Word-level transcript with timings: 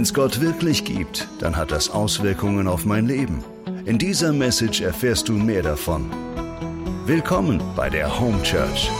Wenn 0.00 0.04
es 0.04 0.14
Gott 0.14 0.40
wirklich 0.40 0.86
gibt, 0.86 1.28
dann 1.40 1.58
hat 1.58 1.70
das 1.70 1.90
Auswirkungen 1.90 2.68
auf 2.68 2.86
mein 2.86 3.06
Leben. 3.06 3.44
In 3.84 3.98
dieser 3.98 4.32
Message 4.32 4.80
erfährst 4.80 5.28
du 5.28 5.34
mehr 5.34 5.62
davon. 5.62 6.10
Willkommen 7.04 7.62
bei 7.76 7.90
der 7.90 8.18
Home 8.18 8.42
Church. 8.42 8.90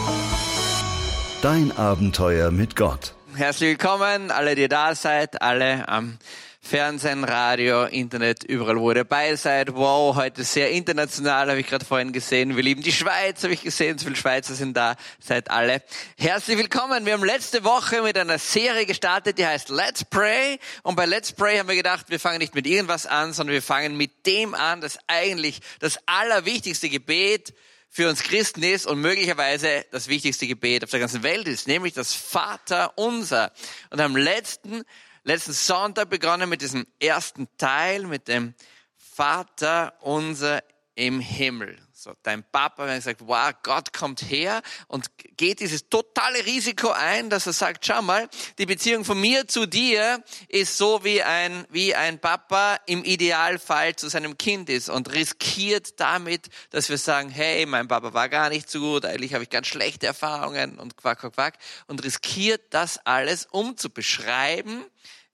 Dein 1.40 1.74
Abenteuer 1.74 2.50
mit 2.50 2.76
Gott. 2.76 3.14
Herzlich 3.34 3.70
willkommen, 3.70 4.30
alle, 4.30 4.54
die 4.54 4.68
da 4.68 4.94
seid, 4.94 5.40
alle 5.40 5.88
am 5.88 6.18
Fernsehen, 6.62 7.24
Radio, 7.24 7.84
Internet, 7.84 8.44
überall, 8.44 8.78
wo 8.78 8.90
ihr 8.90 8.96
dabei 8.96 9.34
seid. 9.34 9.74
Wow, 9.74 10.14
heute 10.14 10.44
sehr 10.44 10.70
international, 10.70 11.48
habe 11.48 11.58
ich 11.58 11.66
gerade 11.66 11.84
vorhin 11.84 12.12
gesehen. 12.12 12.54
Wir 12.54 12.62
lieben 12.62 12.82
die 12.82 12.92
Schweiz, 12.92 13.42
habe 13.42 13.54
ich 13.54 13.62
gesehen. 13.62 13.98
So 13.98 14.04
viele 14.04 14.16
Schweizer 14.16 14.54
sind 14.54 14.76
da. 14.76 14.94
Seid 15.18 15.50
alle 15.50 15.82
herzlich 16.16 16.58
willkommen. 16.58 17.06
Wir 17.06 17.14
haben 17.14 17.24
letzte 17.24 17.64
Woche 17.64 18.02
mit 18.02 18.16
einer 18.16 18.38
Serie 18.38 18.86
gestartet, 18.86 19.38
die 19.38 19.46
heißt 19.46 19.70
Let's 19.70 20.04
Pray. 20.04 20.60
Und 20.82 20.96
bei 20.96 21.06
Let's 21.06 21.32
Pray 21.32 21.58
haben 21.58 21.68
wir 21.68 21.76
gedacht, 21.76 22.06
wir 22.10 22.20
fangen 22.20 22.38
nicht 22.38 22.54
mit 22.54 22.66
irgendwas 22.66 23.06
an, 23.06 23.32
sondern 23.32 23.54
wir 23.54 23.62
fangen 23.62 23.96
mit 23.96 24.26
dem 24.26 24.54
an, 24.54 24.80
das 24.80 24.98
eigentlich 25.08 25.60
das 25.80 25.98
allerwichtigste 26.06 26.88
Gebet 26.88 27.54
für 27.88 28.08
uns 28.08 28.22
Christen 28.22 28.62
ist 28.62 28.86
und 28.86 29.00
möglicherweise 29.00 29.84
das 29.90 30.06
wichtigste 30.06 30.46
Gebet 30.46 30.84
auf 30.84 30.90
der 30.90 31.00
ganzen 31.00 31.24
Welt 31.24 31.48
ist, 31.48 31.66
nämlich 31.66 31.94
das 31.94 32.14
Vater 32.14 32.92
unser. 32.96 33.50
Und 33.88 34.00
am 34.00 34.14
letzten 34.14 34.84
letzten 35.22 35.52
Sonntag 35.52 36.10
begonnen 36.10 36.48
mit 36.48 36.62
diesem 36.62 36.86
ersten 37.00 37.48
Teil, 37.56 38.04
mit 38.04 38.28
dem 38.28 38.54
Vater 38.96 39.94
unser 40.00 40.62
im 40.94 41.20
Himmel. 41.20 41.78
So, 42.02 42.14
dein 42.22 42.42
Papa, 42.42 42.84
wenn 42.84 42.94
er 42.94 43.02
sagt, 43.02 43.20
wow, 43.26 43.52
Gott 43.62 43.92
kommt 43.92 44.22
her 44.22 44.62
und 44.88 45.10
geht 45.36 45.60
dieses 45.60 45.90
totale 45.90 46.46
Risiko 46.46 46.88
ein, 46.88 47.28
dass 47.28 47.46
er 47.46 47.52
sagt, 47.52 47.84
schau 47.84 48.00
mal, 48.00 48.26
die 48.56 48.64
Beziehung 48.64 49.04
von 49.04 49.20
mir 49.20 49.46
zu 49.46 49.66
dir 49.66 50.24
ist 50.48 50.78
so 50.78 51.04
wie 51.04 51.22
ein, 51.22 51.66
wie 51.68 51.94
ein 51.94 52.18
Papa 52.18 52.78
im 52.86 53.04
Idealfall 53.04 53.96
zu 53.96 54.08
seinem 54.08 54.38
Kind 54.38 54.70
ist 54.70 54.88
und 54.88 55.12
riskiert 55.12 56.00
damit, 56.00 56.48
dass 56.70 56.88
wir 56.88 56.96
sagen, 56.96 57.28
hey, 57.28 57.66
mein 57.66 57.86
Papa 57.86 58.14
war 58.14 58.30
gar 58.30 58.48
nicht 58.48 58.70
so 58.70 58.80
gut, 58.80 59.04
eigentlich 59.04 59.34
habe 59.34 59.44
ich 59.44 59.50
ganz 59.50 59.66
schlechte 59.66 60.06
Erfahrungen 60.06 60.78
und 60.78 60.96
quack, 60.96 61.18
quack, 61.18 61.34
quack 61.34 61.58
und 61.86 62.02
riskiert 62.02 62.62
das 62.72 62.96
alles, 63.04 63.44
um 63.50 63.76
zu 63.76 63.90
beschreiben, 63.90 64.86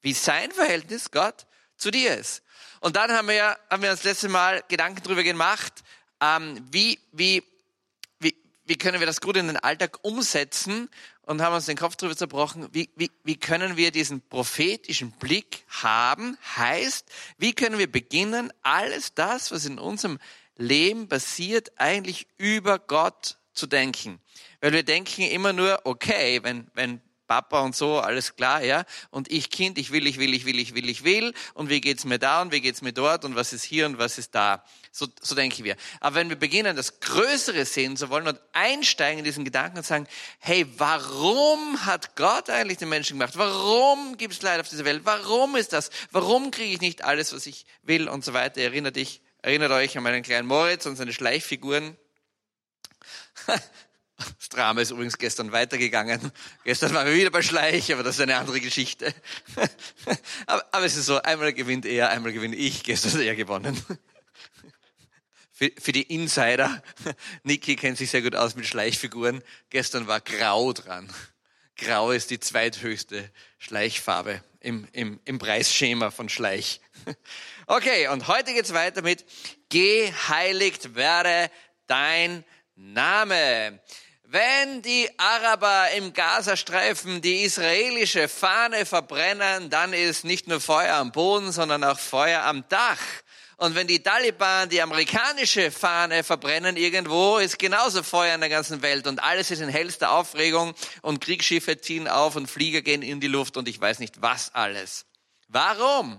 wie 0.02 0.14
sein 0.14 0.50
Verhältnis 0.50 1.12
Gott 1.12 1.46
zu 1.76 1.92
dir 1.92 2.16
ist. 2.16 2.42
Und 2.80 2.96
dann 2.96 3.12
haben 3.12 3.28
wir, 3.28 3.56
haben 3.70 3.82
wir 3.82 3.90
das 3.90 4.04
letzte 4.04 4.28
Mal 4.28 4.62
Gedanken 4.68 5.02
darüber 5.02 5.22
gemacht, 5.22 5.84
ähm, 6.20 6.66
wie, 6.70 6.98
wie, 7.12 7.42
wie, 8.18 8.34
wie 8.64 8.76
können 8.76 9.00
wir 9.00 9.06
das 9.06 9.20
gut 9.20 9.36
in 9.36 9.46
den 9.46 9.56
Alltag 9.56 9.98
umsetzen 10.02 10.88
und 11.22 11.42
haben 11.42 11.54
uns 11.54 11.66
den 11.66 11.76
Kopf 11.76 11.96
darüber 11.96 12.16
zerbrochen, 12.16 12.68
wie, 12.72 12.88
wie, 12.96 13.10
wie 13.24 13.36
können 13.36 13.76
wir 13.76 13.90
diesen 13.90 14.20
prophetischen 14.20 15.10
Blick 15.12 15.64
haben, 15.68 16.38
heißt, 16.56 17.06
wie 17.38 17.52
können 17.52 17.78
wir 17.78 17.90
beginnen, 17.90 18.52
alles 18.62 19.14
das, 19.14 19.50
was 19.50 19.64
in 19.64 19.78
unserem 19.78 20.18
Leben 20.56 21.08
passiert, 21.08 21.72
eigentlich 21.78 22.26
über 22.38 22.78
Gott 22.78 23.38
zu 23.52 23.66
denken. 23.66 24.20
Weil 24.60 24.72
wir 24.72 24.82
denken 24.82 25.22
immer 25.22 25.52
nur, 25.52 25.80
okay, 25.84 26.42
wenn, 26.42 26.68
wenn 26.74 27.00
Papa 27.26 27.60
und 27.60 27.74
so, 27.74 27.98
alles 27.98 28.36
klar, 28.36 28.62
ja. 28.62 28.84
Und 29.10 29.30
ich 29.30 29.50
Kind, 29.50 29.78
ich 29.78 29.92
will, 29.92 30.06
ich 30.06 30.18
will, 30.18 30.34
ich 30.34 30.44
will, 30.44 30.58
ich 30.58 30.74
will, 30.74 30.88
ich 30.88 31.04
will. 31.04 31.34
Und 31.54 31.70
wie 31.70 31.80
geht's 31.80 32.04
mir 32.04 32.18
da 32.18 32.42
und 32.42 32.52
wie 32.52 32.60
geht's 32.60 32.82
mir 32.82 32.92
dort 32.92 33.24
und 33.24 33.36
was 33.36 33.52
ist 33.52 33.64
hier 33.64 33.86
und 33.86 33.98
was 33.98 34.18
ist 34.18 34.34
da? 34.34 34.64
So, 34.92 35.06
so 35.20 35.34
denken 35.34 35.64
wir. 35.64 35.76
Aber 36.00 36.16
wenn 36.16 36.28
wir 36.28 36.36
beginnen, 36.36 36.76
das 36.76 37.00
Größere 37.00 37.64
sehen 37.64 37.96
zu 37.96 38.08
wollen 38.10 38.28
und 38.28 38.40
einsteigen 38.52 39.18
in 39.18 39.24
diesen 39.24 39.44
Gedanken 39.44 39.78
und 39.78 39.86
sagen, 39.86 40.06
hey, 40.38 40.66
warum 40.78 41.84
hat 41.84 42.16
Gott 42.16 42.48
eigentlich 42.50 42.78
den 42.78 42.88
Menschen 42.88 43.18
gemacht? 43.18 43.36
Warum 43.36 44.16
gibt's 44.16 44.42
Leid 44.42 44.60
auf 44.60 44.68
dieser 44.68 44.84
Welt? 44.84 45.02
Warum 45.04 45.56
ist 45.56 45.72
das? 45.72 45.90
Warum 46.12 46.50
kriege 46.50 46.72
ich 46.72 46.80
nicht 46.80 47.04
alles, 47.04 47.32
was 47.32 47.46
ich 47.46 47.66
will 47.82 48.08
und 48.08 48.24
so 48.24 48.32
weiter? 48.32 48.60
Erinnert 48.60 48.96
dich, 48.96 49.20
erinnert 49.42 49.72
euch 49.72 49.96
an 49.96 50.02
meinen 50.02 50.22
kleinen 50.22 50.48
Moritz 50.48 50.86
und 50.86 50.96
seine 50.96 51.12
Schleichfiguren. 51.12 51.96
Das 54.16 54.48
Drama 54.48 54.80
ist 54.80 54.90
übrigens 54.90 55.18
gestern 55.18 55.52
weitergegangen. 55.52 56.32
Gestern 56.64 56.94
waren 56.94 57.06
wir 57.06 57.14
wieder 57.14 57.30
bei 57.30 57.42
Schleich, 57.42 57.92
aber 57.92 58.02
das 58.02 58.16
ist 58.16 58.22
eine 58.22 58.36
andere 58.36 58.60
Geschichte. 58.60 59.14
Aber, 60.46 60.64
aber 60.72 60.84
es 60.86 60.96
ist 60.96 61.06
so, 61.06 61.20
einmal 61.20 61.52
gewinnt 61.52 61.84
er, 61.84 62.10
einmal 62.10 62.32
gewinne 62.32 62.56
ich. 62.56 62.82
Gestern 62.82 63.12
hat 63.12 63.20
er 63.20 63.36
gewonnen. 63.36 63.80
Für, 65.52 65.70
für 65.78 65.92
die 65.92 66.02
Insider, 66.02 66.82
Niki 67.42 67.76
kennt 67.76 67.96
sich 67.96 68.10
sehr 68.10 68.20
gut 68.20 68.36
aus 68.36 68.56
mit 68.56 68.66
Schleichfiguren. 68.66 69.42
Gestern 69.70 70.06
war 70.06 70.20
Grau 70.20 70.74
dran. 70.74 71.10
Grau 71.78 72.10
ist 72.10 72.30
die 72.30 72.40
zweithöchste 72.40 73.30
Schleichfarbe 73.58 74.42
im, 74.60 74.86
im, 74.92 75.18
im 75.24 75.38
Preisschema 75.38 76.10
von 76.10 76.28
Schleich. 76.28 76.80
Okay, 77.68 78.06
und 78.08 78.28
heute 78.28 78.54
geht's 78.54 78.74
weiter 78.74 79.02
mit 79.02 79.24
Geheiligt 79.70 80.94
werde 80.94 81.50
dein 81.88 82.44
Name. 82.76 83.80
Wenn 84.28 84.82
die 84.82 85.08
Araber 85.18 85.92
im 85.96 86.12
Gazastreifen 86.12 87.20
die 87.20 87.42
israelische 87.42 88.26
Fahne 88.26 88.84
verbrennen, 88.84 89.70
dann 89.70 89.92
ist 89.92 90.24
nicht 90.24 90.48
nur 90.48 90.60
Feuer 90.60 90.96
am 90.96 91.12
Boden, 91.12 91.52
sondern 91.52 91.84
auch 91.84 92.00
Feuer 92.00 92.42
am 92.42 92.64
Dach. 92.68 92.98
Und 93.56 93.76
wenn 93.76 93.86
die 93.86 94.02
Taliban 94.02 94.68
die 94.68 94.82
amerikanische 94.82 95.70
Fahne 95.70 96.24
verbrennen 96.24 96.76
irgendwo, 96.76 97.38
ist 97.38 97.60
genauso 97.60 98.02
Feuer 98.02 98.34
in 98.34 98.40
der 98.40 98.50
ganzen 98.50 98.82
Welt 98.82 99.06
und 99.06 99.22
alles 99.22 99.52
ist 99.52 99.60
in 99.60 99.68
hellster 99.68 100.10
Aufregung 100.10 100.74
und 101.02 101.20
Kriegsschiffe 101.20 101.80
ziehen 101.80 102.08
auf 102.08 102.34
und 102.34 102.50
Flieger 102.50 102.82
gehen 102.82 103.02
in 103.02 103.20
die 103.20 103.28
Luft 103.28 103.56
und 103.56 103.68
ich 103.68 103.80
weiß 103.80 104.00
nicht 104.00 104.20
was 104.22 104.52
alles. 104.52 105.06
Warum? 105.46 106.18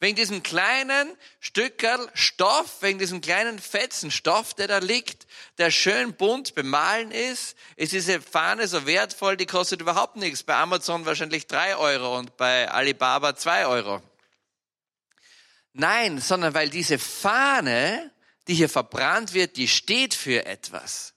Wegen 0.00 0.16
diesem 0.16 0.42
kleinen 0.42 1.14
Stückerl 1.40 2.10
Stoff, 2.14 2.80
wegen 2.80 2.98
diesem 2.98 3.20
kleinen 3.20 3.58
fetzen 3.58 4.10
Stoff, 4.10 4.54
der 4.54 4.66
da 4.66 4.78
liegt, 4.78 5.26
der 5.58 5.70
schön 5.70 6.14
bunt 6.14 6.54
bemalen 6.54 7.10
ist, 7.10 7.54
ist 7.76 7.92
diese 7.92 8.22
Fahne 8.22 8.66
so 8.66 8.86
wertvoll, 8.86 9.36
die 9.36 9.44
kostet 9.44 9.82
überhaupt 9.82 10.16
nichts. 10.16 10.42
Bei 10.42 10.56
Amazon 10.56 11.04
wahrscheinlich 11.04 11.46
drei 11.46 11.76
Euro 11.76 12.18
und 12.18 12.38
bei 12.38 12.70
Alibaba 12.70 13.36
zwei 13.36 13.66
Euro. 13.66 14.02
Nein, 15.74 16.18
sondern 16.18 16.54
weil 16.54 16.70
diese 16.70 16.98
Fahne, 16.98 18.10
die 18.48 18.54
hier 18.54 18.70
verbrannt 18.70 19.34
wird, 19.34 19.58
die 19.58 19.68
steht 19.68 20.14
für 20.14 20.46
etwas. 20.46 21.12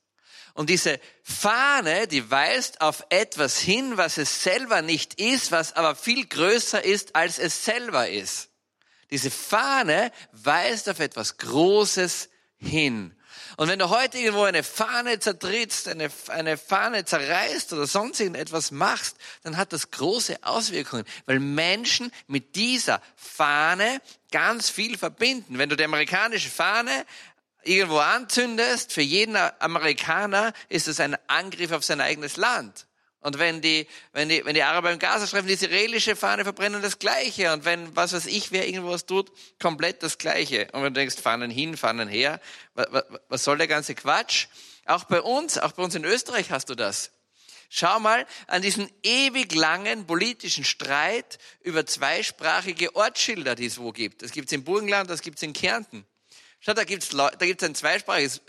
Und 0.56 0.70
diese 0.70 1.00
Fahne, 1.24 2.08
die 2.08 2.30
weist 2.30 2.82
auf 2.82 3.06
etwas 3.10 3.60
hin, 3.60 3.96
was 3.96 4.18
es 4.18 4.44
selber 4.44 4.82
nicht 4.82 5.22
ist, 5.22 5.54
was 5.54 5.72
aber 5.74 5.96
viel 5.96 6.28
größer 6.28 6.84
ist, 6.84 7.16
als 7.16 7.40
es 7.40 7.64
selber 7.64 8.10
ist. 8.10 8.50
Diese 9.14 9.30
Fahne 9.30 10.12
weist 10.32 10.90
auf 10.90 11.00
etwas 11.00 11.38
Großes 11.38 12.30
hin. 12.58 13.16
Und 13.58 13.68
wenn 13.68 13.78
du 13.78 13.90
heute 13.90 14.18
irgendwo 14.18 14.42
eine 14.42 14.64
Fahne 14.64 15.20
zertrittst, 15.20 15.88
eine, 15.88 16.10
eine 16.30 16.58
Fahne 16.58 17.06
zerreißt 17.06 17.74
oder 17.74 17.86
sonst 17.86 18.20
irgendetwas 18.20 18.72
machst, 18.72 19.18
dann 19.44 19.56
hat 19.56 19.72
das 19.72 19.92
große 19.92 20.38
Auswirkungen, 20.42 21.06
weil 21.28 21.40
Menschen 21.40 22.12
mit 22.26 22.56
dieser 22.56 23.04
Fahne 23.16 24.02
ganz 24.32 24.72
viel 24.72 24.98
verbinden. 24.98 25.60
Wenn 25.60 25.70
du 25.70 25.76
die 25.76 25.84
amerikanische 25.84 26.50
Fahne 26.50 27.06
irgendwo 27.62 28.00
anzündest, 28.00 28.94
für 28.94 29.04
jeden 29.04 29.38
Amerikaner 29.60 30.54
ist 30.70 30.88
es 30.88 31.00
ein 31.00 31.16
Angriff 31.28 31.72
auf 31.72 31.84
sein 31.84 32.02
eigenes 32.02 32.36
Land. 32.38 32.88
Und 33.24 33.40
wenn 33.40 33.62
die, 33.62 33.88
wenn 34.12 34.28
die, 34.28 34.44
wenn 34.46 34.54
die 34.54 34.64
Araber 34.64 34.92
im 34.92 35.00
Gazastreifen 35.00 35.48
die 35.48 35.54
israelische 35.54 36.16
Fahne 36.16 36.44
verbrennen, 36.44 36.82
das 36.82 37.00
Gleiche. 37.00 37.54
Und 37.54 37.64
wenn, 37.64 37.96
was 37.96 38.12
weiß 38.12 38.26
ich, 38.26 38.52
wer 38.52 38.68
irgendwas 38.68 39.06
tut, 39.06 39.32
komplett 39.60 40.04
das 40.04 40.18
Gleiche. 40.18 40.68
Und 40.74 40.84
wenn 40.84 40.94
du 40.94 41.00
denkst, 41.00 41.16
Fahnen 41.16 41.50
hin, 41.50 41.78
Fahnen 41.78 42.10
her, 42.10 42.42
was, 42.74 42.88
was 43.30 43.44
soll 43.44 43.58
der 43.58 43.68
ganze 43.68 43.96
Quatsch? 43.96 44.48
Auch 44.86 45.06
bei 45.06 45.22
uns, 45.22 45.58
auch 45.58 45.72
bei 45.72 45.84
uns 45.84 45.96
in 45.96 46.04
Österreich 46.04 46.52
hast 46.52 46.70
du 46.70 46.76
das. 46.76 47.12
Schau 47.70 48.00
mal 48.00 48.28
an 48.48 48.62
diesen 48.62 48.90
ewig 49.02 49.56
langen 49.56 50.06
politischen 50.06 50.66
Streit 50.66 51.40
über 51.62 51.86
zweisprachige 51.86 52.96
Ortsschilder, 52.96 53.56
die 53.56 53.66
es 53.66 53.80
wo 53.80 53.92
gibt. 53.92 54.22
Das 54.22 54.32
gibt's 54.32 54.52
im 54.52 54.66
Burgenland, 54.66 55.10
das 55.10 55.22
gibt's 55.22 55.42
in 55.42 55.54
Kärnten. 55.54 56.06
Schau, 56.60 56.74
da 56.74 56.84
gibt's, 56.84 57.10
da 57.10 57.30
gibt's 57.32 57.64
ein 57.64 57.74
zweisprachiges 57.74 58.42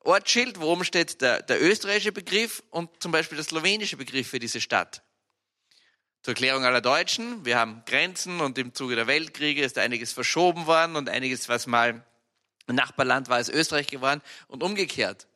Ortsschild, 0.00 0.60
worum 0.60 0.84
steht 0.84 1.20
der, 1.20 1.42
der 1.42 1.62
österreichische 1.62 2.12
Begriff 2.12 2.62
und 2.70 2.90
zum 3.02 3.12
Beispiel 3.12 3.36
der 3.36 3.44
slowenische 3.44 3.96
Begriff 3.96 4.28
für 4.28 4.38
diese 4.38 4.60
Stadt. 4.60 5.02
Zur 6.22 6.32
Erklärung 6.32 6.64
aller 6.64 6.80
Deutschen, 6.80 7.44
wir 7.44 7.58
haben 7.58 7.82
Grenzen 7.86 8.40
und 8.40 8.58
im 8.58 8.74
Zuge 8.74 8.96
der 8.96 9.06
Weltkriege 9.06 9.62
ist 9.62 9.78
einiges 9.78 10.12
verschoben 10.12 10.66
worden 10.66 10.96
und 10.96 11.08
einiges, 11.08 11.48
was 11.48 11.66
mal 11.66 12.04
ein 12.66 12.74
Nachbarland 12.74 13.28
war, 13.28 13.40
ist 13.40 13.48
Österreich 13.48 13.86
geworden 13.86 14.22
und 14.48 14.62
umgekehrt. 14.62 15.26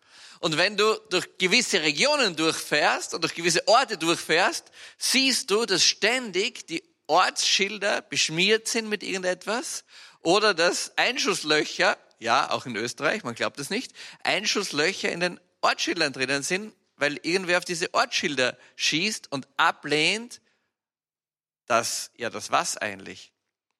Und 0.40 0.58
wenn 0.58 0.76
du 0.76 0.94
durch 1.08 1.38
gewisse 1.38 1.80
Regionen 1.82 2.36
durchfährst 2.36 3.14
und 3.14 3.22
durch 3.22 3.34
gewisse 3.34 3.66
Orte 3.66 3.96
durchfährst, 3.96 4.70
siehst 4.98 5.50
du, 5.50 5.64
dass 5.64 5.82
ständig 5.82 6.66
die 6.66 6.82
Ortsschilder 7.06 8.02
beschmiert 8.02 8.68
sind 8.68 8.88
mit 8.88 9.02
irgendetwas 9.02 9.84
oder 10.20 10.52
dass 10.52 10.96
Einschusslöcher 10.96 11.96
ja, 12.24 12.50
auch 12.50 12.64
in 12.64 12.74
Österreich, 12.74 13.22
man 13.22 13.34
glaubt 13.34 13.60
es 13.60 13.68
nicht, 13.68 13.92
Einschusslöcher 14.22 15.12
in 15.12 15.20
den 15.20 15.38
Ortsschildern 15.60 16.14
drinnen 16.14 16.42
sind, 16.42 16.74
weil 16.96 17.18
irgendwer 17.22 17.58
auf 17.58 17.66
diese 17.66 17.92
Ortsschilder 17.92 18.56
schießt 18.76 19.30
und 19.30 19.46
ablehnt, 19.58 20.40
dass, 21.66 22.10
ja, 22.16 22.30
das 22.30 22.50
was 22.50 22.78
eigentlich? 22.78 23.32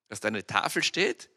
Dass 0.08 0.20
da 0.20 0.29
eine 0.29 0.46
Tafel 0.46 0.82
steht? 0.82 1.31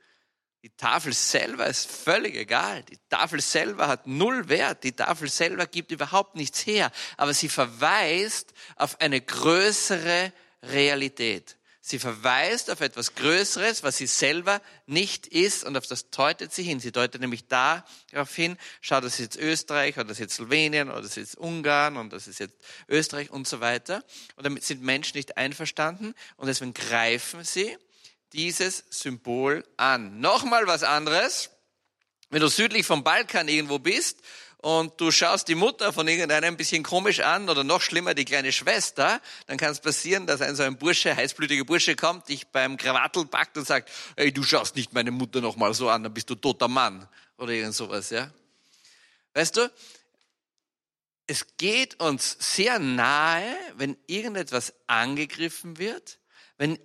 Die 0.63 0.69
Tafel 0.75 1.13
selber 1.13 1.68
ist 1.68 1.89
völlig 1.89 2.36
egal. 2.36 2.83
Die 2.83 3.00
Tafel 3.09 3.39
selber 3.39 3.88
hat 3.88 4.06
null 4.06 4.50
Wert. 4.50 4.83
Die 4.83 4.92
Tafel 4.92 5.30
selber 5.30 5.65
gibt 5.65 5.92
überhaupt 5.92 6.36
nichts 6.36 6.65
her. 6.65 6.92
Aber 7.15 7.33
sie 7.33 7.48
verweist 7.48 8.54
auf 8.75 9.00
eine 9.00 9.21
größere 9.21 10.33
Realität. 10.63 11.57
Sie 11.89 11.99
verweist 11.99 12.69
auf 12.69 12.81
etwas 12.81 13.15
Größeres, 13.15 13.81
was 13.81 13.95
sie 13.95 14.07
selber 14.07 14.61
nicht 14.87 15.25
ist 15.25 15.63
und 15.63 15.77
auf 15.77 15.87
das 15.87 16.09
deutet 16.09 16.53
sie 16.53 16.63
hin. 16.63 16.81
Sie 16.81 16.91
deutet 16.91 17.21
nämlich 17.21 17.47
darauf 17.47 18.35
hin, 18.35 18.57
schau, 18.81 18.99
das 18.99 19.13
ist 19.13 19.19
jetzt 19.19 19.37
Österreich 19.37 19.95
oder 19.95 20.03
das 20.03 20.17
ist 20.17 20.19
jetzt 20.19 20.35
Slowenien 20.35 20.89
oder 20.89 20.97
das 21.01 21.11
ist 21.11 21.15
jetzt 21.15 21.37
Ungarn 21.37 21.95
und 21.95 22.11
das 22.11 22.27
ist 22.27 22.41
jetzt 22.41 22.57
Österreich 22.89 23.29
und 23.29 23.47
so 23.47 23.61
weiter. 23.61 24.03
Und 24.35 24.45
damit 24.45 24.65
sind 24.65 24.81
Menschen 24.81 25.15
nicht 25.15 25.37
einverstanden 25.37 26.13
und 26.35 26.47
deswegen 26.47 26.73
greifen 26.73 27.45
sie 27.45 27.77
dieses 28.33 28.83
Symbol 28.89 29.63
an. 29.77 30.19
Nochmal 30.19 30.67
was 30.67 30.83
anderes. 30.83 31.51
Wenn 32.29 32.41
du 32.41 32.49
südlich 32.49 32.85
vom 32.85 33.05
Balkan 33.05 33.47
irgendwo 33.47 33.79
bist 33.79 34.19
und 34.57 35.00
du 35.00 35.12
schaust 35.12 35.48
die 35.48 35.56
Mutter 35.56 35.94
von 35.94 36.07
irgendeinem 36.07 36.54
ein 36.54 36.57
bisschen 36.57 36.83
komisch 36.83 37.19
an 37.19 37.50
oder 37.50 37.63
noch 37.63 37.81
schlimmer 37.81 38.13
die 38.13 38.25
kleine 38.25 38.51
Schwester, 38.51 39.21
dann 39.45 39.57
kann 39.57 39.71
es 39.71 39.80
passieren, 39.80 40.25
dass 40.25 40.42
ein 40.42 40.56
so 40.56 40.63
ein 40.63 40.77
Bursche, 40.77 41.15
heißblütiger 41.15 41.63
Bursche 41.63 41.95
kommt, 41.95 42.27
dich 42.30 42.48
beim 42.48 42.77
Krawattel 42.77 43.25
packt 43.25 43.57
und 43.57 43.68
sagt, 43.68 43.89
ey, 44.15 44.31
du 44.31 44.44
schaust 44.44 44.75
nicht 44.75 44.94
meine 44.94 45.12
Mutter 45.12 45.42
noch 45.42 45.56
mal 45.56 45.74
so 45.74 45.89
an, 45.89 46.04
dann 46.04 46.13
bist 46.13 46.30
du 46.30 46.36
toter 46.36 46.68
Mann 46.68 47.07
oder 47.38 47.51
irgend 47.51 47.75
sowas, 47.75 48.09
ja. 48.09 48.31
Weißt 49.33 49.57
du, 49.57 49.71
es 51.27 51.57
geht 51.57 52.00
uns 52.00 52.38
sehr 52.39 52.80
nahe, 52.80 53.56
wenn 53.75 53.98
irgendetwas 54.07 54.74
angegriffen 54.88 55.77
wird, 55.77 56.18
wenn 56.57 56.80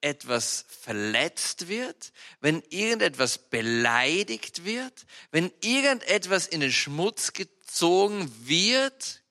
irgendetwas 0.00 0.64
verletzt 0.68 1.68
wird, 1.68 2.12
wenn 2.40 2.62
irgendetwas 2.70 3.38
beleidigt 3.38 4.64
wird, 4.64 5.06
wenn 5.30 5.52
irgendetwas 5.60 6.46
in 6.46 6.60
den 6.60 6.72
Schmutz 6.72 7.32
gezogen 7.32 8.32
wird, 8.46 9.22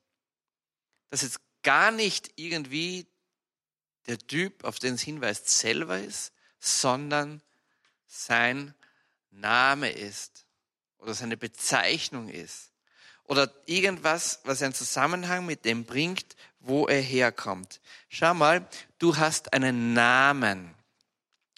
das 1.10 1.22
jetzt 1.22 1.40
gar 1.64 1.92
nicht 1.92 2.32
irgendwie 2.36 3.08
der 4.08 4.18
Typ, 4.18 4.64
auf 4.64 4.80
den 4.80 4.96
es 4.96 5.02
hinweist, 5.02 5.50
selber 5.50 6.00
ist, 6.00 6.34
sondern 6.60 7.42
sein 8.06 8.74
Name 9.32 9.92
ist 9.92 10.46
oder 10.98 11.14
seine 11.14 11.38
Bezeichnung 11.38 12.30
ist 12.30 12.72
oder 13.28 13.52
irgendwas, 13.66 14.40
was 14.44 14.62
einen 14.62 14.74
Zusammenhang 14.74 15.46
mit 15.46 15.66
dem 15.66 15.86
bringt, 15.86 16.36
wo 16.60 16.88
er 16.88 17.02
herkommt. 17.02 17.80
Schau 18.10 18.34
mal, 18.34 18.68
du 19.00 19.18
hast 19.18 19.54
einen 19.54 19.94
Namen. 19.94 20.74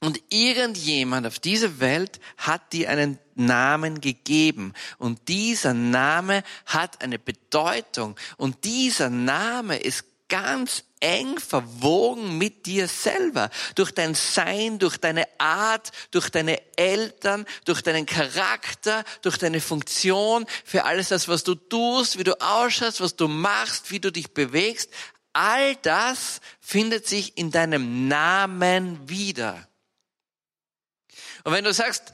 Und 0.01 0.21
irgendjemand 0.29 1.27
auf 1.27 1.39
dieser 1.39 1.81
Welt 1.81 2.21
hat 2.37 2.71
dir 2.71 2.89
einen 2.89 3.19
Namen 3.35 3.99
gegeben. 3.99 4.73
Und 4.97 5.27
dieser 5.27 5.73
Name 5.73 6.43
hat 6.65 7.03
eine 7.03 7.19
Bedeutung. 7.19 8.15
Und 8.37 8.63
dieser 8.63 9.09
Name 9.09 9.77
ist 9.77 10.08
ganz 10.29 10.83
eng 10.99 11.39
verwogen 11.39 12.37
mit 12.37 12.65
dir 12.65 12.87
selber. 12.87 13.49
Durch 13.75 13.91
dein 13.91 14.15
Sein, 14.15 14.79
durch 14.79 14.97
deine 14.97 15.27
Art, 15.39 15.91
durch 16.11 16.29
deine 16.29 16.61
Eltern, 16.77 17.45
durch 17.65 17.81
deinen 17.81 18.05
Charakter, 18.05 19.03
durch 19.21 19.37
deine 19.37 19.59
Funktion, 19.61 20.45
für 20.63 20.85
alles 20.85 21.09
das, 21.09 21.27
was 21.27 21.43
du 21.43 21.55
tust, 21.55 22.17
wie 22.17 22.23
du 22.23 22.39
ausschaust, 22.41 23.01
was 23.01 23.15
du 23.15 23.27
machst, 23.27 23.91
wie 23.91 23.99
du 23.99 24.11
dich 24.11 24.33
bewegst. 24.33 24.89
All 25.33 25.75
das 25.77 26.39
findet 26.59 27.07
sich 27.07 27.37
in 27.37 27.51
deinem 27.51 28.07
Namen 28.07 29.09
wieder. 29.09 29.67
Und 31.43 31.53
wenn 31.53 31.63
du 31.63 31.73
sagst, 31.73 32.13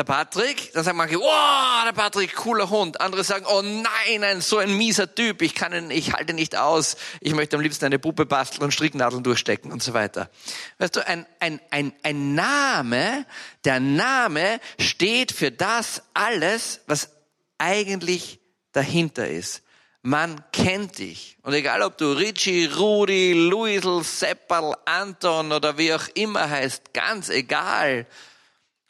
der 0.00 0.04
Patrick, 0.04 0.72
dann 0.72 0.82
sagen 0.82 0.96
manche, 0.96 1.16
wow, 1.16 1.84
der 1.84 1.92
Patrick, 1.92 2.34
cooler 2.34 2.70
Hund. 2.70 3.02
Andere 3.02 3.22
sagen, 3.22 3.44
oh 3.46 3.60
nein, 3.60 4.24
ein, 4.24 4.40
so 4.40 4.56
ein 4.56 4.74
mieser 4.74 5.14
Typ, 5.14 5.42
ich 5.42 5.54
kann 5.54 5.74
ihn, 5.74 5.90
ich 5.90 6.14
halte 6.14 6.32
nicht 6.32 6.56
aus. 6.56 6.96
Ich 7.20 7.34
möchte 7.34 7.56
am 7.56 7.62
liebsten 7.62 7.84
eine 7.84 7.98
Puppe 7.98 8.24
basteln 8.24 8.64
und 8.64 8.72
Stricknadeln 8.72 9.22
durchstecken 9.22 9.70
und 9.70 9.82
so 9.82 9.92
weiter. 9.92 10.30
Weißt 10.78 10.96
du, 10.96 11.06
ein, 11.06 11.26
ein, 11.38 11.60
ein, 11.70 11.92
ein 12.02 12.34
Name, 12.34 13.26
der 13.66 13.78
Name 13.78 14.60
steht 14.78 15.32
für 15.32 15.50
das 15.50 16.02
alles, 16.14 16.80
was 16.86 17.10
eigentlich 17.58 18.40
dahinter 18.72 19.28
ist. 19.28 19.62
Man 20.00 20.42
kennt 20.52 20.96
dich. 20.96 21.36
Und 21.42 21.52
egal, 21.52 21.82
ob 21.82 21.98
du 21.98 22.12
Richie, 22.12 22.64
Rudi, 22.74 23.34
Luisel, 23.34 24.02
Seppal, 24.02 24.74
Anton 24.86 25.52
oder 25.52 25.76
wie 25.76 25.92
auch 25.92 26.08
immer 26.14 26.48
heißt, 26.48 26.94
ganz 26.94 27.28
egal, 27.28 28.06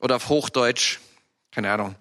oder 0.00 0.16
auf 0.16 0.28
Hochdeutsch, 0.28 0.98
keine 1.50 1.70
Ahnung, 1.70 1.94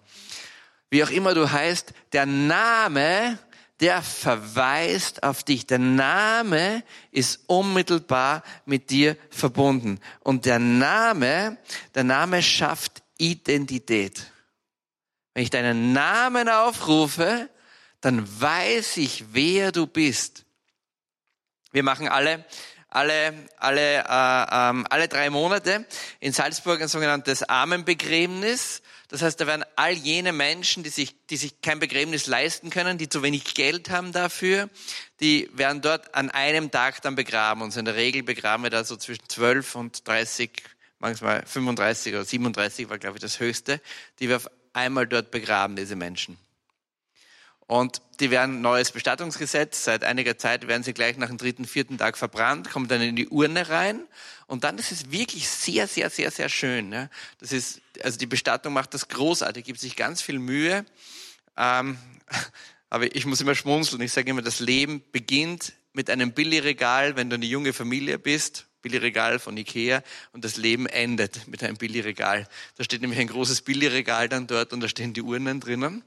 wie 0.90 1.04
auch 1.04 1.10
immer 1.10 1.34
du 1.34 1.52
heißt, 1.52 1.94
der 2.14 2.26
Name, 2.26 3.38
der 3.80 4.02
verweist 4.02 5.24
auf 5.24 5.44
dich. 5.44 5.66
Der 5.68 5.80
Name 5.80 6.84
ist 7.12 7.42
unmittelbar 7.48 8.44
mit 8.66 8.90
dir 8.90 9.16
verbunden. 9.30 10.00
Und 10.22 10.46
der 10.46 10.60
Name, 10.60 11.58
der 11.96 12.04
Name 12.04 12.42
schafft 12.42 13.04
Identität. 13.18 14.32
Wenn 15.34 15.44
ich 15.44 15.50
deinen 15.50 15.94
Namen 15.94 16.50
aufrufe, 16.50 17.50
dann 18.02 18.28
weiß 18.42 18.98
ich, 18.98 19.26
wer 19.32 19.72
du 19.72 19.88
bist. 19.88 20.46
Wir 21.72 21.84
machen 21.84 22.08
alle 22.08 22.46
alle, 22.90 23.34
alle, 23.58 24.00
äh, 24.00 24.46
ähm, 24.52 24.86
alle 24.90 25.08
drei 25.08 25.30
Monate 25.30 25.86
in 26.20 26.34
Salzburg 26.34 26.82
ein 26.82 26.88
sogenanntes 26.88 27.44
Armenbegräbnis. 27.44 28.82
Das 29.10 29.22
heißt, 29.22 29.40
da 29.40 29.48
werden 29.48 29.66
all 29.76 29.94
jene 29.94 30.34
Menschen, 30.34 30.84
die 30.84 30.90
sich, 30.90 31.16
die 31.28 31.38
sich 31.38 31.62
kein 31.62 31.80
Begräbnis 31.80 32.28
leisten 32.28 32.70
können, 32.70 32.98
die 32.98 33.10
zu 33.10 33.24
wenig 33.24 33.54
Geld 33.56 33.90
haben 33.90 34.12
dafür, 34.12 34.70
die 35.20 35.50
werden 35.54 35.82
dort 35.82 36.14
an 36.16 36.30
einem 36.30 36.72
Tag 36.72 37.02
dann 37.02 37.16
begraben. 37.16 37.62
Und 37.62 37.72
so 37.72 37.80
in 37.80 37.86
der 37.86 37.96
Regel 37.96 38.24
begraben 38.24 38.64
wir 38.64 38.70
da 38.70 38.84
so 38.84 38.96
zwischen 38.98 39.28
12 39.28 39.76
und 39.76 40.08
30, 40.08 40.52
manchmal 41.00 41.44
35 41.46 42.14
oder 42.14 42.26
37 42.26 42.90
war, 42.90 43.00
glaube 43.00 43.18
ich, 43.18 43.22
das 43.22 43.40
Höchste, 43.40 43.82
die 44.20 44.30
wir 44.30 44.38
auf 44.38 44.50
einmal 44.74 45.08
dort 45.08 45.32
begraben, 45.32 45.76
diese 45.76 45.96
Menschen. 45.96 46.38
Und 47.70 48.02
die 48.20 48.32
werden 48.32 48.62
neues 48.62 48.92
Bestattungsgesetz. 48.92 49.84
Seit 49.84 50.04
einiger 50.04 50.40
Zeit 50.40 50.68
werden 50.68 50.82
sie 50.82 50.92
gleich 50.92 51.18
nach 51.18 51.28
dem 51.28 51.38
dritten, 51.38 51.66
vierten 51.66 52.00
Tag 52.00 52.18
verbrannt, 52.18 52.72
kommen 52.72 52.88
dann 52.88 53.00
in 53.00 53.16
die 53.16 53.28
Urne 53.28 53.70
rein. 53.70 54.08
Und 54.48 54.64
dann 54.64 54.80
ist 54.80 54.92
es 54.92 55.12
wirklich 55.12 55.48
sehr, 55.48 55.86
sehr, 55.86 56.10
sehr, 56.10 56.32
sehr 56.32 56.50
schön. 56.50 56.92
Ja. 56.92 57.12
Das 57.40 57.52
ist, 57.52 57.80
also 58.02 58.18
die 58.18 58.26
Bestattung 58.26 58.74
macht 58.74 58.96
das 58.96 59.08
großartig, 59.08 59.64
gibt 59.66 59.80
sich 59.80 59.96
ganz 59.96 60.24
viel 60.24 60.40
Mühe. 60.40 60.84
Ähm, 61.58 62.00
aber 62.90 63.16
ich 63.16 63.28
muss 63.28 63.40
immer 63.40 63.54
schmunzeln. 63.54 64.02
Ich 64.02 64.14
sage 64.14 64.32
immer, 64.32 64.42
das 64.42 64.60
Leben 64.60 65.04
beginnt 65.12 65.74
mit 65.94 66.10
einem 66.10 66.32
Billigregal, 66.32 67.18
wenn 67.18 67.30
du 67.30 67.36
eine 67.36 67.46
junge 67.46 67.72
Familie 67.74 68.18
bist. 68.18 68.66
Billigregal 68.82 69.38
von 69.38 69.56
Ikea 69.56 70.02
und 70.32 70.44
das 70.44 70.58
Leben 70.58 70.88
endet 70.88 71.48
mit 71.48 71.64
einem 71.64 71.78
Billigregal. 71.78 72.48
Da 72.78 72.84
steht 72.84 73.02
nämlich 73.02 73.20
ein 73.20 73.28
großes 73.28 73.62
Billigregal 73.62 74.28
dann 74.28 74.48
dort 74.48 74.74
und 74.74 74.80
da 74.80 74.88
stehen 74.88 75.14
die 75.14 75.22
Urnen 75.22 75.60
drinnen. 75.60 76.04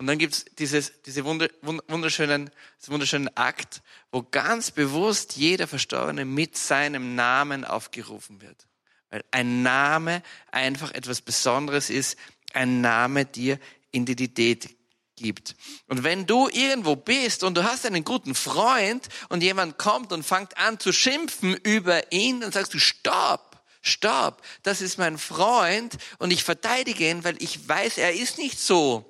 Und 0.00 0.06
dann 0.06 0.16
gibt's 0.16 0.46
dieses, 0.58 1.02
diese 1.02 1.26
wunderschönen, 1.26 2.50
diesen 2.80 2.92
wunderschönen 2.94 3.36
Akt, 3.36 3.82
wo 4.10 4.22
ganz 4.22 4.70
bewusst 4.70 5.36
jeder 5.36 5.66
Verstorbene 5.66 6.24
mit 6.24 6.56
seinem 6.56 7.16
Namen 7.16 7.66
aufgerufen 7.66 8.40
wird. 8.40 8.66
Weil 9.10 9.22
ein 9.30 9.62
Name 9.62 10.22
einfach 10.52 10.92
etwas 10.92 11.20
Besonderes 11.20 11.90
ist, 11.90 12.16
ein 12.54 12.80
Name 12.80 13.26
dir 13.26 13.58
Identität 13.92 14.74
gibt. 15.16 15.54
Und 15.86 16.02
wenn 16.02 16.24
du 16.24 16.48
irgendwo 16.48 16.96
bist 16.96 17.44
und 17.44 17.54
du 17.58 17.64
hast 17.64 17.84
einen 17.84 18.02
guten 18.02 18.34
Freund 18.34 19.06
und 19.28 19.42
jemand 19.42 19.76
kommt 19.76 20.14
und 20.14 20.22
fängt 20.22 20.56
an 20.56 20.80
zu 20.80 20.94
schimpfen 20.94 21.54
über 21.56 22.10
ihn, 22.10 22.40
dann 22.40 22.52
sagst 22.52 22.72
du, 22.72 22.78
stopp, 22.78 23.62
stopp, 23.82 24.40
das 24.62 24.80
ist 24.80 24.96
mein 24.96 25.18
Freund 25.18 25.98
und 26.18 26.30
ich 26.30 26.42
verteidige 26.42 27.10
ihn, 27.10 27.22
weil 27.22 27.36
ich 27.42 27.68
weiß, 27.68 27.98
er 27.98 28.14
ist 28.14 28.38
nicht 28.38 28.58
so 28.58 29.04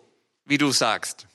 wie 0.50 0.58
du 0.58 0.72
sagst. 0.72 1.28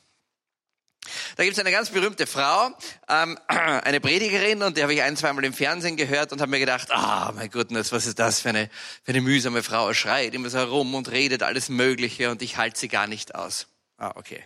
Da 1.38 1.44
gibt 1.44 1.56
es 1.56 1.60
eine 1.60 1.72
ganz 1.72 1.90
berühmte 1.90 2.28
Frau, 2.28 2.70
ähm, 3.08 3.40
eine 3.48 4.02
Predigerin, 4.02 4.62
und 4.62 4.76
die 4.76 4.84
habe 4.84 4.94
ich 4.94 5.02
ein, 5.02 5.16
zweimal 5.16 5.46
im 5.46 5.54
Fernsehen 5.54 5.96
gehört 5.96 6.34
und 6.34 6.42
habe 6.42 6.52
mir 6.52 6.60
gedacht, 6.60 6.92
ah, 6.92 7.30
oh, 7.30 7.32
mein 7.34 7.50
Gott, 7.50 7.68
was 7.72 8.06
ist 8.06 8.20
das 8.20 8.42
für 8.42 8.50
eine, 8.50 8.70
für 9.04 9.12
eine 9.12 9.22
mühsame 9.22 9.64
Frau? 9.64 9.94
Schreit 9.94 10.34
immer 10.34 10.50
so 10.50 10.58
herum 10.58 10.94
und 10.96 11.10
redet 11.12 11.44
alles 11.44 11.70
Mögliche 11.70 12.30
und 12.30 12.42
ich 12.42 12.58
halte 12.58 12.78
sie 12.78 12.90
gar 12.90 13.08
nicht 13.08 13.36
aus. 13.36 13.68
Ah, 13.98 14.12
okay. 14.16 14.44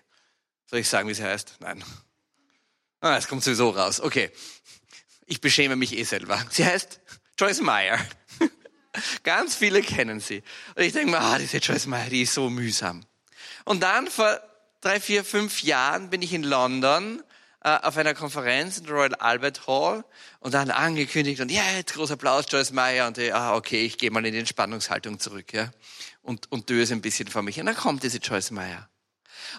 Soll 0.68 0.80
ich 0.80 0.88
sagen, 0.88 1.10
wie 1.10 1.16
sie 1.16 1.24
heißt? 1.24 1.56
Nein. 1.62 1.84
Ah, 3.02 3.18
es 3.18 3.28
kommt 3.28 3.44
sowieso 3.44 3.72
raus. 3.72 4.00
Okay. 4.00 4.30
Ich 5.26 5.42
beschäme 5.42 5.76
mich 5.78 5.98
eh 5.98 6.04
selber. 6.04 6.46
Sie 6.52 6.64
heißt 6.64 7.00
Joyce 7.40 7.62
Meyer. 7.62 7.98
Ganz 9.24 9.56
viele 9.56 9.82
kennen 9.82 10.20
sie. 10.20 10.44
Und 10.76 10.84
ich 10.84 10.94
denke 10.94 11.12
mir, 11.12 11.20
ah, 11.20 11.40
diese 11.40 11.58
Joyce 11.58 11.88
Meyer, 11.88 12.10
die 12.10 12.22
ist 12.22 12.36
so 12.36 12.52
mühsam. 12.52 13.04
Und 13.66 13.82
dann 13.82 14.08
vor 14.08 14.40
drei, 14.82 15.00
vier, 15.00 15.24
fünf 15.24 15.64
Jahren 15.64 16.10
bin 16.10 16.22
ich 16.22 16.34
in 16.34 16.44
London 16.44 17.22
äh, 17.64 17.70
auf 17.70 17.98
einer 17.98 18.14
Konferenz 18.14 18.78
in 18.78 18.86
der 18.86 18.94
Royal 18.94 19.16
Albert 19.16 19.68
Hall 19.68 20.06
und 20.40 20.54
dann 20.54 20.72
angekündigt 20.72 21.42
und 21.42 21.52
ja, 21.52 21.64
jetzt 21.76 21.94
großer 21.94 22.14
Applaus, 22.14 22.46
Joyce 22.50 22.72
Meyer 22.72 23.08
und 23.08 23.18
ich, 23.18 23.34
ah, 23.34 23.56
okay, 23.56 23.86
ich 23.86 23.98
gehe 23.98 24.12
mal 24.12 24.26
in 24.26 24.34
die 24.34 24.40
Entspannungshaltung 24.40 25.20
zurück, 25.20 25.54
ja, 25.54 25.70
und, 26.22 26.52
und 26.52 26.70
döse 26.70 26.94
ein 26.94 27.02
bisschen 27.02 27.28
vor 27.28 27.42
mich. 27.42 27.60
Und 27.60 27.66
dann 27.66 27.76
kommt 27.76 28.04
diese 28.04 28.20
Joyce 28.20 28.52
Meyer. 28.52 28.90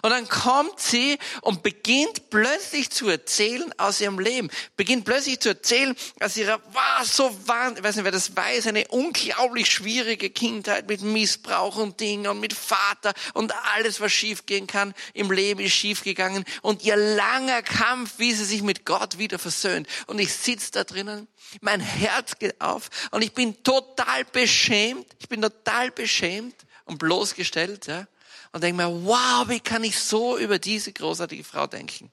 Und 0.01 0.11
dann 0.11 0.27
kommt 0.27 0.79
sie 0.79 1.17
und 1.41 1.63
beginnt 1.63 2.29
plötzlich 2.29 2.89
zu 2.89 3.09
erzählen 3.09 3.71
aus 3.77 4.01
ihrem 4.01 4.19
Leben. 4.19 4.49
Beginnt 4.77 5.05
plötzlich 5.05 5.39
zu 5.39 5.49
erzählen 5.49 5.95
aus 6.19 6.37
ihrer, 6.37 6.61
war 6.73 7.05
so 7.05 7.35
wahnsinnig, 7.45 7.79
ich 7.79 7.83
weiß 7.83 7.95
nicht, 7.97 8.05
wer 8.05 8.11
das 8.11 8.35
weiß, 8.35 8.67
eine 8.67 8.87
unglaublich 8.89 9.69
schwierige 9.69 10.29
Kindheit 10.29 10.87
mit 10.87 11.01
Missbrauch 11.01 11.77
und 11.77 11.99
Dingen 11.99 12.27
und 12.27 12.39
mit 12.39 12.53
Vater 12.53 13.13
und 13.33 13.53
alles, 13.75 14.01
was 14.01 14.11
schiefgehen 14.11 14.67
kann 14.67 14.93
im 15.13 15.31
Leben 15.31 15.59
ist 15.59 15.73
schiefgegangen 15.73 16.45
und 16.61 16.83
ihr 16.83 16.95
langer 16.95 17.61
Kampf, 17.61 18.13
wie 18.17 18.33
sie 18.33 18.45
sich 18.45 18.61
mit 18.61 18.85
Gott 18.85 19.17
wieder 19.17 19.39
versöhnt. 19.39 19.87
Und 20.07 20.19
ich 20.19 20.33
sitze 20.33 20.71
da 20.71 20.83
drinnen, 20.83 21.27
mein 21.61 21.79
Herz 21.79 22.37
geht 22.39 22.59
auf 22.61 22.89
und 23.11 23.23
ich 23.23 23.33
bin 23.33 23.63
total 23.63 24.25
beschämt, 24.25 25.07
ich 25.19 25.29
bin 25.29 25.41
total 25.41 25.91
beschämt 25.91 26.55
und 26.85 26.97
bloßgestellt, 26.99 27.87
ja 27.87 28.07
und 28.51 28.63
denke 28.63 28.83
mir, 28.83 29.05
wow, 29.05 29.47
wie 29.47 29.59
kann 29.59 29.83
ich 29.83 29.99
so 29.99 30.37
über 30.37 30.59
diese 30.59 30.91
großartige 30.91 31.43
Frau 31.43 31.67
denken? 31.67 32.11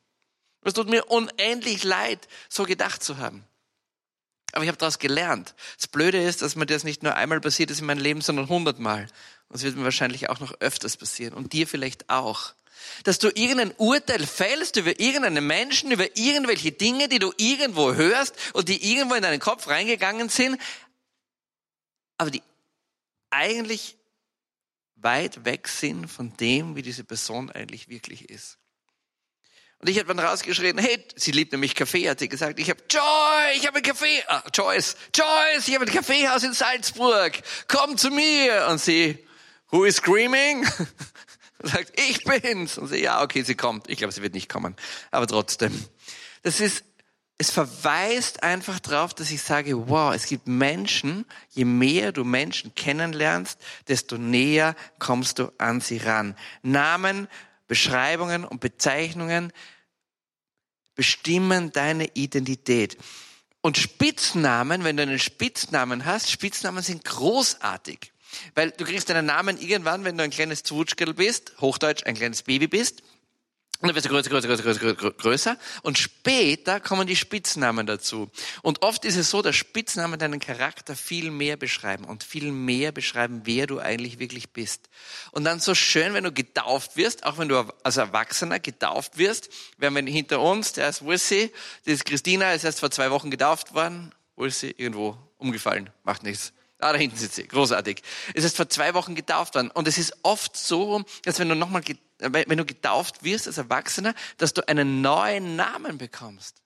Es 0.63 0.75
tut 0.75 0.89
mir 0.89 1.05
unendlich 1.07 1.85
leid, 1.85 2.29
so 2.49 2.65
gedacht 2.65 3.03
zu 3.03 3.19
haben. 3.19 3.45
Aber 4.53 4.65
ich 4.65 4.69
habe 4.69 4.79
daraus 4.79 4.99
gelernt. 4.99 5.55
Das 5.77 5.89
Blöde 5.89 6.23
ist, 6.23 6.43
dass 6.43 6.57
mir 6.57 6.67
das 6.67 6.85
nicht 6.85 7.03
nur 7.03 7.15
einmal 7.15 7.41
passiert 7.41 7.71
ist 7.71 7.81
in 7.81 7.87
meinem 7.87 8.03
Leben, 8.03 8.21
sondern 8.21 8.49
hundertmal. 8.49 9.09
Und 9.49 9.57
es 9.57 9.63
wird 9.63 9.77
mir 9.77 9.85
wahrscheinlich 9.85 10.31
auch 10.31 10.41
noch 10.41 10.55
öfters 10.61 10.97
passieren. 10.97 11.35
Und 11.35 11.53
dir 11.53 11.67
vielleicht 11.67 12.09
auch. 12.09 12.55
Dass 13.05 13.19
du 13.19 13.29
irgendein 13.29 13.75
Urteil 13.77 14.27
fällst 14.27 14.77
über 14.77 15.01
irgendeinen 15.01 15.47
Menschen, 15.47 15.91
über 15.91 16.17
irgendwelche 16.17 16.73
Dinge, 16.73 17.09
die 17.09 17.19
du 17.19 17.33
irgendwo 17.37 17.95
hörst 17.95 18.35
und 18.55 18.69
die 18.69 18.93
irgendwo 18.93 19.15
in 19.15 19.23
deinen 19.23 19.41
Kopf 19.41 19.67
reingegangen 19.67 20.29
sind, 20.29 20.61
aber 22.19 22.31
die 22.31 22.43
eigentlich 23.31 23.98
weit 25.03 25.45
weg 25.45 25.69
sind 25.69 26.09
von 26.09 26.37
dem, 26.37 26.77
wie 26.77 26.83
diese 26.83 27.05
Person 27.05 27.51
eigentlich 27.51 27.89
wirklich 27.89 28.31
ist. 28.31 28.59
Und 29.81 29.89
ich 29.89 29.99
habe 29.99 30.13
dann 30.13 30.19
rausgeschrien, 30.19 30.77
hey, 30.77 31.05
sie 31.15 31.31
liebt 31.31 31.53
nämlich 31.53 31.77
Kaffee, 31.77 32.11
hat 32.11 32.19
sie 32.19 32.29
gesagt. 32.29 32.59
Ich 32.59 32.69
habe, 32.69 32.83
Joy, 32.91 33.57
ich 33.57 33.67
habe 33.67 33.77
ein 33.77 33.83
Kaffee, 33.83 34.25
ah, 34.27 34.43
Joyce, 34.53 34.97
Joyce, 35.15 35.69
ich 35.69 35.75
habe 35.75 35.85
ein 35.85 35.93
Kaffeehaus 35.93 36.43
in 36.43 36.53
Salzburg, 36.53 37.41
komm 37.69 37.97
zu 37.97 38.11
mir. 38.11 38.67
Und 38.69 38.81
sie, 38.81 39.25
who 39.71 39.85
is 39.85 39.97
screaming? 39.97 40.67
Sagt, 41.63 41.93
ich 41.99 42.25
bin's. 42.25 42.77
Und 42.77 42.89
sie, 42.89 43.03
ja, 43.03 43.23
okay, 43.23 43.43
sie 43.43 43.55
kommt. 43.55 43.89
Ich 43.89 43.99
glaube, 43.99 44.13
sie 44.13 44.23
wird 44.23 44.35
nicht 44.35 44.49
kommen. 44.49 44.75
Aber 45.13 45.29
trotzdem. 45.29 45.73
Das 46.43 46.61
ist 46.61 46.85
es 47.41 47.51
verweist 47.51 48.43
einfach 48.43 48.81
darauf, 48.81 49.15
dass 49.15 49.31
ich 49.31 49.41
sage, 49.41 49.89
wow, 49.89 50.13
es 50.13 50.27
gibt 50.27 50.49
Menschen, 50.49 51.25
je 51.51 51.65
mehr 51.65 52.11
du 52.11 52.25
Menschen 52.25 52.75
kennenlernst, 52.75 53.61
desto 53.87 54.19
näher 54.19 54.75
kommst 54.99 55.39
du 55.39 55.53
an 55.57 55.81
sie 55.81 55.99
ran. 55.99 56.37
Namen, 56.63 57.29
Beschreibungen 57.69 58.45
und 58.45 58.61
Bezeichnungen 58.61 59.53
bestimmen 60.97 61.71
deine 61.71 62.07
Identität. 62.15 62.99
Und 63.61 63.79
Spitznamen, 63.79 64.83
wenn 64.83 64.97
du 64.97 65.05
einen 65.05 65.21
Spitznamen 65.21 66.05
hast, 66.05 66.33
Spitznamen 66.33 66.83
sind 66.83 67.05
großartig. 67.05 68.13
Weil 68.57 68.73
du 68.73 68.85
kriegst 68.85 69.11
deinen 69.11 69.27
Namen 69.27 69.61
irgendwann, 69.61 70.05
wenn 70.05 70.19
du 70.19 70.25
ein 70.25 70.31
kleines 70.31 70.65
Zwutschgel 70.65 71.15
bist, 71.15 71.53
Hochdeutsch 71.61 72.05
ein 72.05 72.15
kleines 72.15 72.43
Baby 72.43 72.67
bist, 72.67 73.03
und 73.81 73.87
dann 73.87 73.95
wird 73.95 74.09
größer, 74.09 74.29
größer, 74.29 74.49
größer, 74.49 74.81
größer, 74.81 75.11
größer. 75.13 75.57
Und 75.83 75.99
später 75.99 76.81
kommen 76.81 77.07
die 77.07 77.15
Spitznamen 77.15 77.87
dazu. 77.87 78.29
Und 78.63 78.83
oft 78.83 79.05
ist 79.05 79.15
es 79.15 79.31
so, 79.31 79.41
dass 79.41 79.55
Spitznamen 79.55 80.19
deinen 80.19 80.41
Charakter 80.41 80.97
viel 80.97 81.31
mehr 81.31 81.57
beschreiben 81.57 82.05
und 82.05 82.25
viel 82.25 82.51
mehr 82.51 82.91
beschreiben, 82.91 83.43
wer 83.45 83.69
du 83.69 83.79
eigentlich 83.79 84.19
wirklich 84.19 84.53
bist. 84.53 84.89
Und 85.31 85.45
dann 85.45 85.61
so 85.61 85.77
schön, 85.77 86.13
wenn 86.13 86.25
du 86.25 86.33
getauft 86.33 86.97
wirst, 86.97 87.25
auch 87.25 87.39
wenn 87.39 87.49
du 87.49 87.73
als 87.85 87.99
Erwachsener 87.99 88.59
getauft 88.59 89.17
wirst. 89.17 89.49
Wir 89.79 89.87
haben 89.87 90.07
hinter 90.09 90.41
uns, 90.41 90.73
der 90.73 90.89
ist 90.89 91.03
Wulsi, 91.03 91.53
das 91.85 91.95
ist 91.95 92.05
Christina, 92.05 92.53
ist 92.55 92.65
erst 92.65 92.81
vor 92.81 92.91
zwei 92.91 93.13
Wochen 93.13 93.31
getauft 93.31 93.75
worden. 93.75 94.13
Wulsi, 94.35 94.75
irgendwo 94.77 95.17
umgefallen, 95.37 95.91
macht 96.03 96.25
nichts. 96.25 96.53
Ah, 96.81 96.93
da 96.93 96.99
hinten 96.99 97.17
sitzt 97.17 97.37
sie. 97.37 97.47
Großartig. 97.47 98.03
Es 98.35 98.45
ist 98.45 98.57
vor 98.57 98.69
zwei 98.69 98.95
Wochen 98.95 99.15
getauft 99.15 99.55
worden. 99.57 99.71
Und 99.71 99.89
es 99.89 99.99
ist 99.99 100.15
oft 100.23 100.57
so, 100.57 101.05
dass 101.23 101.39
wenn 101.39 101.49
du 101.49 101.57
nochmal, 101.57 101.83
wenn 102.19 102.59
du 102.59 102.65
getauft 102.65 103.23
wirst 103.23 103.47
als 103.47 103.59
Erwachsener, 103.59 104.15
dass 104.39 104.55
du 104.55 104.67
einen 104.69 105.01
neuen 105.01 105.57
Namen 105.57 105.99
bekommst. 105.99 106.57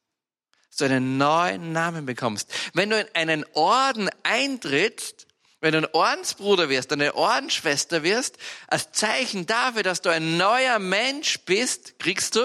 Dass 0.68 0.78
du 0.78 0.85
einen 0.87 1.18
neuen 1.18 1.73
Namen 1.73 2.06
bekommst. 2.06 2.52
Wenn 2.73 2.90
du 2.90 2.99
in 2.99 3.06
einen 3.14 3.44
Orden 3.52 4.09
eintrittst, 4.23 5.26
wenn 5.61 5.73
du 5.73 5.78
ein 5.78 5.94
Ordensbruder 5.94 6.68
wirst, 6.68 6.92
eine 6.92 7.14
Ordensschwester 7.14 8.02
wirst, 8.02 8.37
als 8.66 8.90
Zeichen 8.92 9.47
dafür, 9.47 9.82
dass 9.82 10.02
du 10.02 10.11
ein 10.11 10.37
neuer 10.37 10.78
Mensch 10.78 11.40
bist, 11.44 11.99
kriegst 11.99 12.35
du 12.35 12.42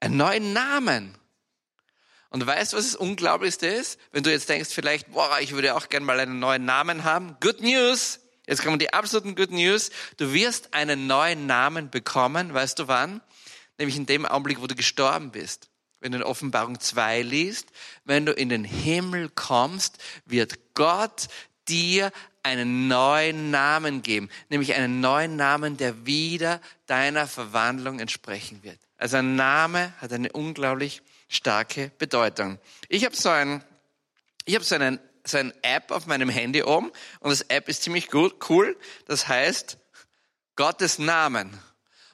einen 0.00 0.16
neuen 0.16 0.52
Namen. 0.52 1.18
Und 2.30 2.46
weißt 2.46 2.72
du, 2.72 2.76
was 2.76 2.86
das 2.86 2.96
Unglaublichste 2.96 3.66
ist? 3.66 3.98
Wenn 4.12 4.22
du 4.22 4.30
jetzt 4.30 4.48
denkst, 4.48 4.70
vielleicht, 4.72 5.12
boah, 5.12 5.38
ich 5.40 5.52
würde 5.52 5.74
auch 5.74 5.88
gerne 5.88 6.04
mal 6.04 6.20
einen 6.20 6.38
neuen 6.38 6.64
Namen 6.64 7.04
haben. 7.04 7.36
Good 7.40 7.60
News! 7.60 8.20
Jetzt 8.46 8.62
kommen 8.62 8.78
die 8.78 8.92
absoluten 8.92 9.34
Good 9.34 9.50
News. 9.50 9.90
Du 10.16 10.32
wirst 10.32 10.74
einen 10.74 11.06
neuen 11.06 11.46
Namen 11.46 11.90
bekommen, 11.90 12.52
weißt 12.52 12.78
du 12.78 12.88
wann? 12.88 13.20
Nämlich 13.78 13.96
in 13.96 14.06
dem 14.06 14.26
Augenblick, 14.26 14.60
wo 14.60 14.66
du 14.66 14.74
gestorben 14.74 15.30
bist. 15.30 15.70
Wenn 16.00 16.12
du 16.12 16.18
in 16.18 16.24
Offenbarung 16.24 16.78
2 16.78 17.22
liest, 17.22 17.68
wenn 18.04 18.26
du 18.26 18.32
in 18.32 18.50
den 18.50 18.64
Himmel 18.64 19.30
kommst, 19.30 19.96
wird 20.26 20.74
Gott 20.74 21.28
dir 21.66 22.12
einen 22.42 22.88
neuen 22.88 23.50
Namen 23.50 24.02
geben, 24.02 24.28
nämlich 24.50 24.74
einen 24.74 25.00
neuen 25.00 25.36
Namen, 25.36 25.78
der 25.78 26.04
wieder 26.04 26.60
deiner 26.86 27.26
Verwandlung 27.26 28.00
entsprechen 28.00 28.62
wird. 28.62 28.78
Also 28.98 29.16
ein 29.16 29.34
Name 29.34 29.94
hat 29.98 30.12
eine 30.12 30.30
unglaublich 30.30 31.00
starke 31.28 31.90
Bedeutung. 31.98 32.58
Ich 32.88 33.04
habe 33.06 33.16
so 33.16 33.30
ein, 33.30 33.64
ich 34.44 34.54
habe 34.54 34.64
so 34.64 34.74
einen, 34.74 35.00
so 35.26 35.38
ein 35.38 35.52
App 35.62 35.90
auf 35.90 36.06
meinem 36.06 36.28
Handy 36.28 36.62
oben 36.62 36.92
und 37.20 37.30
das 37.30 37.42
App 37.42 37.68
ist 37.68 37.82
ziemlich 37.82 38.10
gut, 38.10 38.48
cool. 38.48 38.76
Das 39.06 39.28
heißt 39.28 39.78
Gottes 40.56 40.98
Namen. 40.98 41.58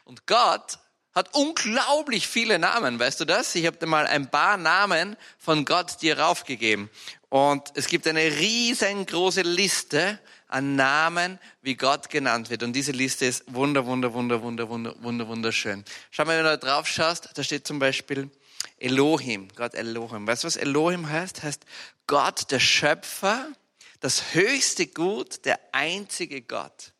Und 0.04 0.26
Gott 0.26 0.78
hat 1.12 1.34
unglaublich 1.34 2.28
viele 2.28 2.58
Namen, 2.58 2.98
weißt 2.98 3.20
du 3.20 3.24
das? 3.24 3.54
Ich 3.54 3.66
habe 3.66 3.76
dir 3.76 3.86
mal 3.86 4.06
ein 4.06 4.30
paar 4.30 4.56
Namen 4.56 5.16
von 5.38 5.64
Gott 5.64 6.02
dir 6.02 6.18
raufgegeben. 6.20 6.88
Und 7.28 7.64
es 7.74 7.88
gibt 7.88 8.06
eine 8.06 8.20
riesengroße 8.20 9.42
Liste 9.42 10.20
an 10.46 10.76
Namen, 10.76 11.38
wie 11.62 11.76
Gott 11.76 12.10
genannt 12.10 12.50
wird. 12.50 12.62
Und 12.62 12.72
diese 12.72 12.92
Liste 12.92 13.26
ist 13.26 13.44
wunder, 13.46 13.86
wunder, 13.86 14.12
wunder, 14.12 14.42
wunder, 14.42 14.68
wunder, 14.68 14.94
wunder, 15.00 15.28
wunderschön. 15.28 15.84
Schau 16.10 16.24
mal, 16.24 16.36
wenn 16.36 16.44
du 16.44 16.50
da 16.50 16.56
drauf 16.56 16.88
schaust, 16.88 17.30
da 17.34 17.42
steht 17.42 17.66
zum 17.66 17.78
Beispiel 17.78 18.30
Elohim, 18.78 19.48
Gott 19.54 19.74
Elohim. 19.74 20.26
Weißt 20.26 20.44
du, 20.44 20.46
was 20.46 20.56
Elohim 20.56 21.08
heißt? 21.08 21.42
Heißt 21.42 21.64
Gott, 22.06 22.50
der 22.50 22.60
Schöpfer, 22.60 23.52
das 24.00 24.34
höchste 24.34 24.86
Gut, 24.86 25.44
der 25.44 25.60
einzige 25.72 26.42
Gott. 26.42 26.92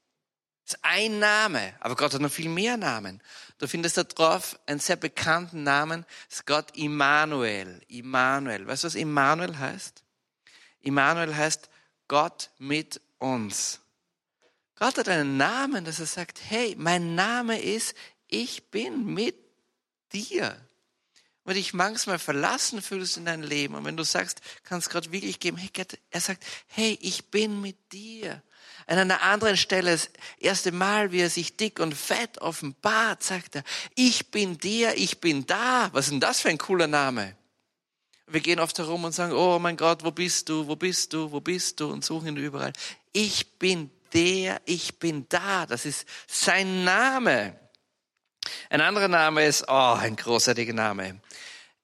Das 0.64 0.74
ist 0.74 0.80
ein 0.82 1.18
Name, 1.18 1.74
aber 1.80 1.96
Gott 1.96 2.14
hat 2.14 2.20
noch 2.20 2.30
viel 2.30 2.48
mehr 2.48 2.76
Namen. 2.76 3.22
Du 3.58 3.66
findest 3.66 3.96
da 3.96 4.04
drauf 4.04 4.58
einen 4.66 4.78
sehr 4.78 4.96
bekannten 4.96 5.62
Namen, 5.64 6.06
das 6.28 6.40
ist 6.40 6.46
Gott 6.46 6.76
Immanuel. 6.76 7.80
Immanuel. 7.88 8.66
Weißt 8.66 8.84
du, 8.84 8.86
was 8.86 8.94
Immanuel 8.94 9.58
heißt? 9.58 10.04
Immanuel 10.80 11.34
heißt 11.34 11.68
Gott 12.08 12.50
mit 12.58 13.00
uns. 13.18 13.80
Gott 14.76 14.96
hat 14.96 15.08
einen 15.08 15.36
Namen, 15.36 15.84
dass 15.84 15.98
er 15.98 16.06
sagt, 16.06 16.40
hey, 16.48 16.74
mein 16.78 17.14
Name 17.14 17.60
ist, 17.60 17.94
ich 18.28 18.70
bin 18.70 19.04
mit 19.12 19.36
dir 20.12 20.56
wenn 21.44 21.54
du 21.54 21.60
dich 21.60 21.74
manchmal 21.74 22.18
verlassen 22.18 22.82
fühlst 22.82 23.16
in 23.16 23.24
dein 23.24 23.42
Leben 23.42 23.74
und 23.74 23.84
wenn 23.84 23.96
du 23.96 24.04
sagst, 24.04 24.40
kannst 24.62 24.90
Gott 24.90 25.10
wirklich 25.10 25.40
geben, 25.40 25.56
hey 25.56 25.70
Gott, 25.74 25.98
er 26.10 26.20
sagt, 26.20 26.44
hey, 26.68 26.98
ich 27.00 27.30
bin 27.30 27.60
mit 27.60 27.92
dir. 27.92 28.42
An 28.86 28.98
einer 28.98 29.22
anderen 29.22 29.56
Stelle, 29.56 29.92
das 29.92 30.10
erste 30.38 30.72
Mal, 30.72 31.12
wie 31.12 31.20
er 31.20 31.30
sich 31.30 31.56
dick 31.56 31.78
und 31.78 31.94
fett 31.94 32.40
offenbart, 32.40 33.22
sagt 33.22 33.56
er, 33.56 33.64
ich 33.94 34.30
bin 34.30 34.58
dir, 34.58 34.96
ich 34.96 35.20
bin 35.20 35.46
da. 35.46 35.90
Was 35.92 36.06
ist 36.06 36.10
denn 36.10 36.20
das 36.20 36.40
für 36.40 36.48
ein 36.48 36.58
cooler 36.58 36.88
Name? 36.88 37.36
Wir 38.26 38.40
gehen 38.40 38.60
oft 38.60 38.78
herum 38.78 39.04
und 39.04 39.12
sagen, 39.12 39.32
oh 39.32 39.58
mein 39.58 39.76
Gott, 39.76 40.04
wo 40.04 40.10
bist 40.10 40.48
du, 40.48 40.66
wo 40.66 40.76
bist 40.76 41.12
du, 41.12 41.30
wo 41.30 41.40
bist 41.40 41.80
du 41.80 41.90
und 41.90 42.04
suchen 42.04 42.28
ihn 42.28 42.36
überall. 42.36 42.72
Ich 43.12 43.58
bin 43.58 43.90
der, 44.12 44.60
ich 44.64 44.98
bin 44.98 45.26
da. 45.28 45.66
Das 45.66 45.86
ist 45.86 46.06
sein 46.26 46.84
Name. 46.84 47.59
Ein 48.68 48.80
anderer 48.80 49.08
Name 49.08 49.46
ist, 49.46 49.64
oh, 49.68 49.96
ein 49.98 50.16
großartiger 50.16 50.72
Name. 50.72 51.20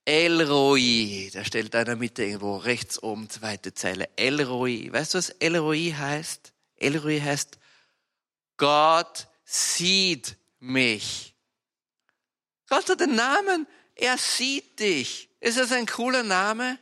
Elroi, 0.05 1.31
da 1.33 1.45
stellt 1.45 1.75
einer 1.75 1.97
Mitte 1.97 2.23
irgendwo 2.23 2.57
rechts 2.59 3.03
oben, 3.03 3.29
zweite 3.29 3.75
Zeile. 3.75 4.09
Elroi. 4.17 4.89
Weißt 4.93 5.15
du, 5.15 5.19
was 5.19 5.31
Elroi 5.31 5.95
heißt? 5.99 6.53
Elroi 6.77 7.21
heißt, 7.21 7.59
Gott 8.57 9.27
sieht 9.45 10.37
mich. 10.61 11.35
Gott 12.69 12.89
hat 12.89 13.01
den 13.01 13.17
Namen, 13.17 13.67
Er 13.97 14.19
sieht 14.19 14.79
dich. 14.79 15.29
Ist 15.41 15.59
das 15.59 15.73
ein 15.73 15.87
cooler 15.87 16.23
Name? 16.23 16.79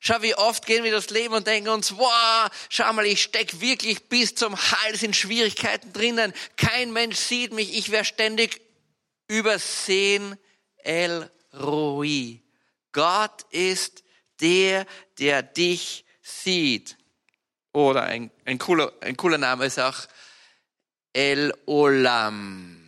Schau, 0.00 0.20
wie 0.20 0.34
oft 0.34 0.66
gehen 0.66 0.84
wir 0.84 0.90
durchs 0.90 1.10
Leben 1.10 1.32
und 1.32 1.46
denken 1.46 1.68
uns, 1.68 1.96
wow, 1.96 2.50
schau 2.68 2.92
mal, 2.92 3.06
ich 3.06 3.22
steck 3.22 3.60
wirklich 3.60 4.08
bis 4.08 4.34
zum 4.34 4.56
Hals 4.56 5.02
in 5.02 5.14
Schwierigkeiten 5.14 5.92
drinnen. 5.92 6.32
Kein 6.56 6.92
Mensch 6.92 7.16
sieht 7.16 7.52
mich. 7.52 7.76
Ich 7.78 7.90
werde 7.90 8.04
ständig 8.04 8.60
übersehen. 9.32 10.36
El 10.84 11.30
Roi. 11.54 12.40
Gott 12.92 13.46
ist 13.50 14.04
der, 14.40 14.86
der 15.18 15.42
dich 15.42 16.04
sieht. 16.20 16.98
Oder 17.72 18.02
ein, 18.02 18.30
ein, 18.44 18.58
cooler, 18.58 18.92
ein 19.00 19.16
cooler 19.16 19.38
Name 19.38 19.66
ist 19.66 19.78
auch 19.78 20.06
El 21.12 21.54
Olam. 21.66 22.78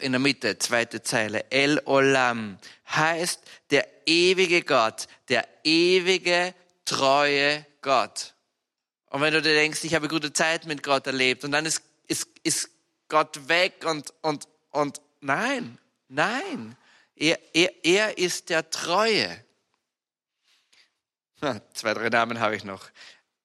In 0.00 0.12
der 0.12 0.18
Mitte, 0.18 0.58
zweite 0.58 1.02
Zeile. 1.02 1.50
El 1.50 1.80
Olam 1.86 2.58
heißt 2.90 3.40
der 3.70 3.86
ewige 4.06 4.62
Gott, 4.62 5.06
der 5.28 5.48
ewige, 5.64 6.54
treue 6.84 7.64
Gott. 7.80 8.34
Und 9.08 9.20
wenn 9.20 9.32
du 9.32 9.40
dir 9.40 9.54
denkst, 9.54 9.84
ich 9.84 9.94
habe 9.94 10.08
gute 10.08 10.32
Zeit 10.32 10.66
mit 10.66 10.82
Gott 10.82 11.06
erlebt 11.06 11.44
und 11.44 11.52
dann 11.52 11.64
ist, 11.64 11.82
ist, 12.06 12.28
ist 12.42 12.70
Gott 13.08 13.48
weg 13.48 13.84
und, 13.86 14.12
und, 14.22 14.48
und 14.70 15.00
nein, 15.20 15.78
nein. 16.12 16.76
Er, 17.16 17.38
er, 17.54 17.84
er 17.84 18.18
ist 18.18 18.50
der 18.50 18.70
Treue. 18.70 19.44
Zwei, 21.74 21.94
drei 21.94 22.08
Namen 22.08 22.40
habe 22.40 22.56
ich 22.56 22.64
noch. 22.64 22.88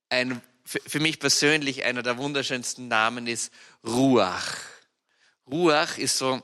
Ein, 0.09 0.41
für, 0.63 0.99
mich 0.99 1.19
persönlich 1.19 1.83
einer 1.83 2.03
der 2.03 2.17
wunderschönsten 2.17 2.87
Namen 2.87 3.27
ist 3.27 3.51
Ruach. 3.85 4.57
Ruach 5.49 5.97
ist 5.97 6.17
so, 6.17 6.41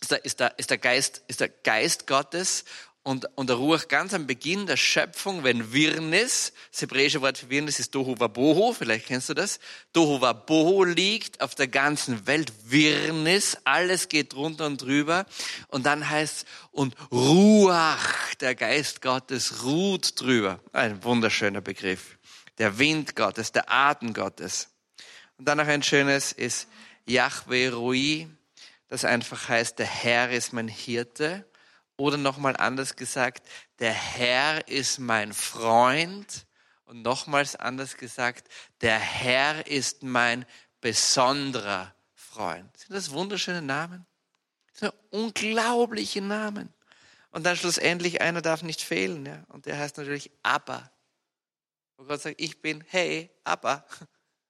ist 0.00 0.10
der, 0.10 0.24
ist 0.24 0.40
der, 0.40 0.58
ist 0.58 0.70
der, 0.70 0.78
Geist, 0.78 1.22
ist 1.28 1.40
der 1.40 1.48
Geist 1.48 2.06
Gottes 2.06 2.64
und, 3.04 3.26
und 3.34 3.48
der 3.48 3.56
Ruach 3.56 3.88
ganz 3.88 4.14
am 4.14 4.28
Beginn 4.28 4.66
der 4.66 4.76
Schöpfung, 4.76 5.42
wenn 5.42 5.72
Wirnis, 5.72 6.52
das 6.70 6.82
hebräische 6.82 7.20
Wort 7.20 7.36
für 7.36 7.50
Wirnis 7.50 7.80
ist 7.80 7.94
Dohu 7.96 8.14
Wabohu, 8.18 8.72
vielleicht 8.72 9.06
kennst 9.06 9.28
du 9.28 9.34
das. 9.34 9.58
Dohu 9.92 10.20
Wabohu 10.20 10.84
liegt 10.84 11.40
auf 11.40 11.56
der 11.56 11.66
ganzen 11.66 12.28
Welt, 12.28 12.52
Wirnis, 12.66 13.58
alles 13.64 14.08
geht 14.08 14.34
drunter 14.34 14.66
und 14.66 14.80
drüber. 14.80 15.26
Und 15.66 15.84
dann 15.84 16.08
heißt 16.08 16.46
und 16.70 16.94
Ruach, 17.10 18.34
der 18.40 18.54
Geist 18.54 19.02
Gottes, 19.02 19.64
ruht 19.64 20.20
drüber. 20.20 20.60
Ein 20.72 21.02
wunderschöner 21.02 21.60
Begriff. 21.60 22.18
Der 22.58 22.78
Wind 22.78 23.16
Gottes, 23.16 23.50
der 23.50 23.68
Atem 23.68 24.14
Gottes. 24.14 24.68
Und 25.38 25.48
dann 25.48 25.58
noch 25.58 25.66
ein 25.66 25.82
schönes 25.82 26.30
ist 26.30 26.68
Yahweh 27.06 27.68
Rui, 27.68 28.28
das 28.86 29.04
einfach 29.04 29.48
heißt, 29.48 29.80
der 29.80 29.86
Herr 29.86 30.30
ist 30.30 30.52
mein 30.52 30.68
Hirte. 30.68 31.44
Oder 31.96 32.16
nochmal 32.16 32.56
anders 32.56 32.96
gesagt, 32.96 33.46
der 33.78 33.92
Herr 33.92 34.68
ist 34.68 34.98
mein 34.98 35.32
Freund. 35.32 36.46
Und 36.84 37.02
nochmals 37.02 37.56
anders 37.56 37.96
gesagt, 37.96 38.48
der 38.80 38.98
Herr 38.98 39.66
ist 39.66 40.02
mein 40.02 40.44
besonderer 40.80 41.94
Freund. 42.14 42.76
Sind 42.76 42.94
das 42.94 43.10
wunderschöne 43.10 43.62
Namen? 43.62 44.06
Das 44.72 44.80
sind 44.80 44.94
unglaubliche 45.10 46.20
Namen. 46.20 46.72
Und 47.30 47.44
dann 47.46 47.56
schlussendlich, 47.56 48.20
einer 48.20 48.42
darf 48.42 48.62
nicht 48.62 48.82
fehlen. 48.82 49.24
Ja? 49.24 49.44
Und 49.48 49.66
der 49.66 49.78
heißt 49.78 49.96
natürlich 49.96 50.30
Abba. 50.42 50.90
Wo 51.96 52.04
Gott 52.04 52.20
sagt, 52.20 52.40
ich 52.40 52.60
bin, 52.60 52.84
hey, 52.88 53.30
Abba. 53.44 53.84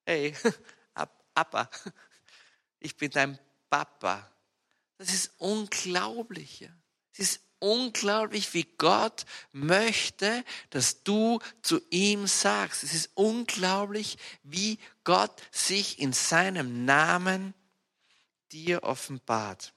Hey, 0.04 0.34
Abba. 1.34 1.70
Ich 2.80 2.96
bin 2.96 3.08
dein 3.12 3.38
Papa. 3.70 4.28
Das 4.98 5.12
ist 5.12 5.32
unglaublich. 5.38 6.58
Ja? 6.58 6.70
Es 7.12 7.18
ist 7.18 7.40
unglaublich, 7.58 8.54
wie 8.54 8.66
Gott 8.76 9.24
möchte, 9.52 10.44
dass 10.70 11.04
du 11.04 11.38
zu 11.62 11.80
ihm 11.90 12.26
sagst. 12.26 12.82
Es 12.82 12.92
ist 12.92 13.10
unglaublich, 13.14 14.18
wie 14.42 14.78
Gott 15.04 15.40
sich 15.52 16.00
in 16.00 16.12
seinem 16.12 16.84
Namen 16.84 17.54
dir 18.50 18.82
offenbart. 18.82 19.72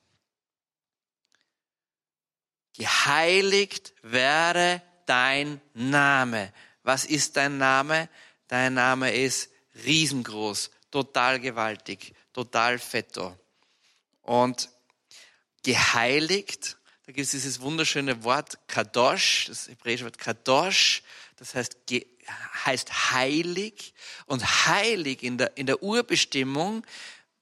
Geheiligt 2.76 3.93
werde 4.02 4.82
dein 5.06 5.62
Name. 5.74 6.52
Was 6.84 7.06
ist 7.06 7.38
dein 7.38 7.58
Name? 7.58 8.10
Dein 8.48 8.74
Name 8.74 9.13
ist 9.13 9.50
riesengroß, 9.86 10.71
total 10.91 11.39
gewaltig, 11.39 12.13
total 12.34 12.80
fetto. 12.80 13.38
Und 14.21 14.69
geheiligt 15.63 16.78
da 17.06 17.12
gibt 17.12 17.26
es 17.26 17.32
dieses 17.32 17.62
wunderschöne 17.62 18.24
Wort 18.24 18.58
Kadosh, 18.68 19.46
das 19.48 19.68
hebräische 19.68 20.06
Wort 20.06 20.18
Kadosh, 20.18 21.04
das 21.36 21.54
heißt, 21.54 21.78
heißt 22.65 23.12
heilig. 23.12 23.94
Und 24.26 24.44
heilig 24.65 25.22
in 25.22 25.38
der, 25.38 25.56
in 25.56 25.68
der 25.68 25.84
Urbestimmung 25.84 26.84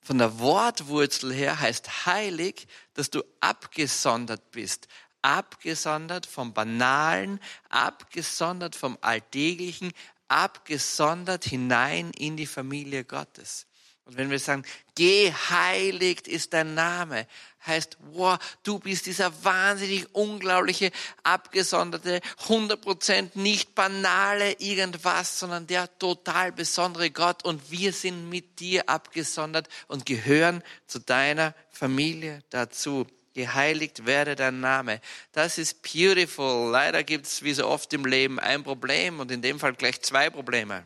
von 0.02 0.17
der 0.17 0.39
Wortwurzel 0.39 1.34
her 1.34 1.62
heißt 1.62 2.06
heilig, 2.06 2.67
dass 2.93 3.10
du 3.10 3.23
abgesondert 3.39 4.52
bist. 4.52 4.89
Abgesondert 5.21 6.26
vom 6.26 6.54
Banalen, 6.54 7.39
abgesondert 7.69 8.76
vom 8.76 8.97
Alltäglichen, 8.99 9.93
abgesondert 10.28 11.45
hinein 11.45 12.12
in 12.17 12.36
die 12.36 12.47
Familie 12.47 13.06
Gottes. 13.06 13.65
Und 14.06 14.17
wenn 14.17 14.30
wir 14.30 14.39
sagen, 14.39 14.65
geheiligt 14.95 16.28
ist 16.28 16.52
dein 16.52 16.73
Name, 16.73 17.26
heißt, 17.65 17.97
wow, 18.12 18.38
du 18.63 18.80
bist 18.80 19.06
dieser 19.06 19.43
wahnsinnig 19.43 20.13
unglaubliche, 20.13 20.91
abgesonderte, 21.23 22.21
100% 22.47 23.32
nicht 23.36 23.76
banale 23.76 24.54
irgendwas, 24.60 25.39
sondern 25.39 25.67
der 25.67 25.97
total 25.99 26.52
besondere 26.52 27.12
Gott 27.12 27.43
und 27.45 27.71
wir 27.71 27.93
sind 27.93 28.30
mit 28.30 28.60
dir 28.60 28.89
abgesondert 28.89 29.67
und 29.88 30.06
gehören 30.06 30.63
zu 30.88 30.99
deiner 30.99 31.54
Familie 31.71 32.43
dazu. 32.49 33.08
Geheiligt 33.34 34.06
werde 34.06 34.36
dein 34.36 34.60
Name. 34.60 35.02
Das 35.32 35.58
ist 35.58 35.82
beautiful. 35.82 36.69
Leider 36.71 37.04
gibt 37.04 37.26
es 37.26 37.41
wie 37.41 37.54
so 37.54 37.67
oft 37.67 37.91
im 37.93 38.06
Leben 38.06 38.39
ein 38.39 38.63
Problem 38.63 39.19
und 39.19 39.32
in 39.32 39.41
dem 39.41 39.60
Fall 39.60 39.73
gleich 39.73 40.02
zwei 40.04 40.30
Probleme. 40.30 40.86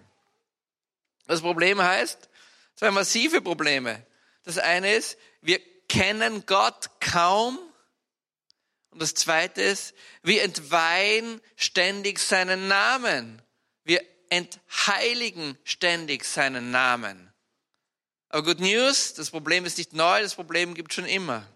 Das 1.25 1.41
Problem 1.41 1.81
heißt, 1.81 2.29
zwei 2.75 2.91
massive 2.91 3.41
Probleme. 3.41 4.01
Das 4.45 4.57
eine 4.57 4.93
ist, 4.93 5.17
wir 5.41 5.59
kennen 5.87 6.45
Gott 6.45 6.89
kaum. 6.99 7.57
Und 8.91 9.01
das 9.01 9.13
zweite 9.13 9.61
ist, 9.61 9.93
wir 10.23 10.43
entweihen 10.43 11.41
ständig 11.55 12.19
seinen 12.19 12.67
Namen. 12.67 13.41
Wir 13.83 14.01
entheiligen 14.29 15.57
ständig 15.63 16.25
seinen 16.25 16.71
Namen. 16.71 17.31
Aber 18.29 18.43
Good 18.43 18.59
News, 18.59 19.13
das 19.13 19.31
Problem 19.31 19.65
ist 19.65 19.77
nicht 19.77 19.93
neu, 19.93 20.21
das 20.21 20.35
Problem 20.35 20.73
gibt 20.73 20.93
schon 20.93 21.05
immer. 21.05 21.47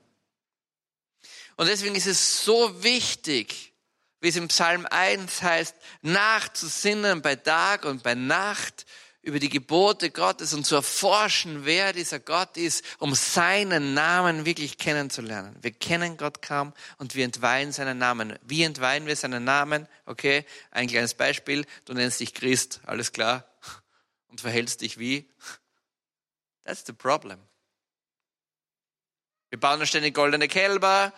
Und 1.58 1.68
deswegen 1.68 1.96
ist 1.96 2.08
es 2.08 2.44
so 2.44 2.84
wichtig, 2.84 3.74
wie 4.22 4.30
es 4.30 4.36
im 4.36 4.48
Psalm 4.48 4.88
1 4.90 5.42
heißt, 5.42 5.76
nachzusinnen 6.02 7.22
bei 7.22 7.36
Tag 7.36 7.86
und 7.86 8.04
bei 8.04 8.16
Nacht 8.16 8.86
über 9.24 9.40
die 9.40 9.50
Gebote 9.50 10.10
Gottes 10.10 10.54
und 10.54 10.66
zu 10.66 10.76
erforschen, 10.76 11.66
wer 11.66 11.94
dieser 11.94 12.20
Gott 12.20 12.58
ist, 12.58 12.84
um 12.98 13.14
seinen 13.14 13.94
Namen 13.94 14.46
wirklich 14.46 14.78
kennenzulernen. 14.78 15.56
Wir 15.62 15.72
kennen 15.72 16.18
Gott 16.18 16.42
kaum 16.42 16.74
und 16.98 17.14
wir 17.14 17.26
entweihen 17.26 17.72
seinen 17.72 18.00
Namen. 18.00 18.38
Wie 18.42 18.64
entweihen 18.64 19.06
wir 19.06 19.16
seinen 19.16 19.44
Namen? 19.44 19.88
Okay, 20.06 20.46
ein 20.72 20.88
kleines 20.88 21.14
Beispiel. 21.14 21.66
Du 21.86 21.94
nennst 21.94 22.20
dich 22.20 22.34
Christ, 22.34 22.82
alles 22.86 23.12
klar, 23.12 23.46
und 24.28 24.42
verhältst 24.42 24.82
dich 24.82 24.98
wie? 24.98 25.30
That's 26.64 26.84
the 26.86 26.94
problem. 26.94 27.40
Wir 29.50 29.60
bauen 29.60 29.86
ständig 29.86 30.16
goldene 30.16 30.48
Kälber, 30.48 31.14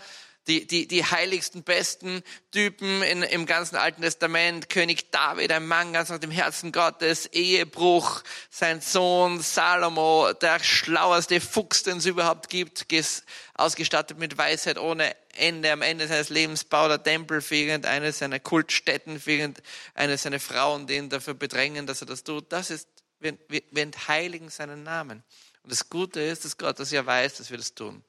die, 0.48 0.68
die, 0.68 0.88
die 0.88 1.06
heiligsten, 1.06 1.64
besten 1.64 2.22
Typen 2.52 3.02
in, 3.02 3.24
im 3.24 3.46
ganzen 3.46 3.78
Alten 3.78 4.02
Testament. 4.02 4.70
König 4.70 5.12
David, 5.12 5.52
ein 5.52 5.68
Mann 5.68 5.94
ganz 5.94 6.10
nach 6.10 6.20
dem 6.20 6.32
Herzen 6.32 6.72
Gottes, 6.72 7.28
Ehebruch, 7.28 8.24
sein 8.50 8.82
Sohn 8.82 9.42
Salomo, 9.42 10.34
der 10.34 10.60
schlaueste 10.60 11.40
Fuchs, 11.40 11.84
den 11.84 11.98
es 11.98 12.06
überhaupt 12.06 12.50
gibt, 12.50 12.86
ausgestattet 13.54 14.18
mit 14.18 14.38
Weisheit 14.38 14.78
ohne 14.78 15.16
Ende. 15.36 15.72
Am 15.72 15.82
Ende 15.82 16.08
seines 16.08 16.30
Lebens 16.30 16.66
baut 16.66 16.92
er 16.92 17.02
Tempel 17.02 17.42
für 17.42 17.56
irgendeine 17.56 18.12
seiner 18.12 18.40
Kultstätten, 18.40 19.20
für 19.20 19.32
irgendeine 19.32 20.18
seiner 20.18 20.40
Frauen, 20.40 20.88
die 20.88 20.96
ihn 20.96 21.10
dafür 21.10 21.36
bedrängen, 21.36 21.88
dass 21.88 22.02
er 22.02 22.08
das 22.08 22.24
tut. 22.24 22.52
Das 22.52 22.70
ist, 22.70 22.88
wir, 23.20 23.38
wir, 23.48 23.62
wir 23.72 23.84
entheiligen 23.84 24.50
seinen 24.50 24.84
Namen. 24.84 25.24
Und 25.64 25.72
das 25.72 25.90
Gute 25.90 26.20
ist, 26.20 26.44
dass 26.44 26.58
Gott 26.58 26.80
das 26.80 26.92
ja 26.92 27.06
weiß, 27.06 27.36
dass 27.36 27.50
wir 27.50 27.58
das 27.58 27.74
tun. 27.74 28.04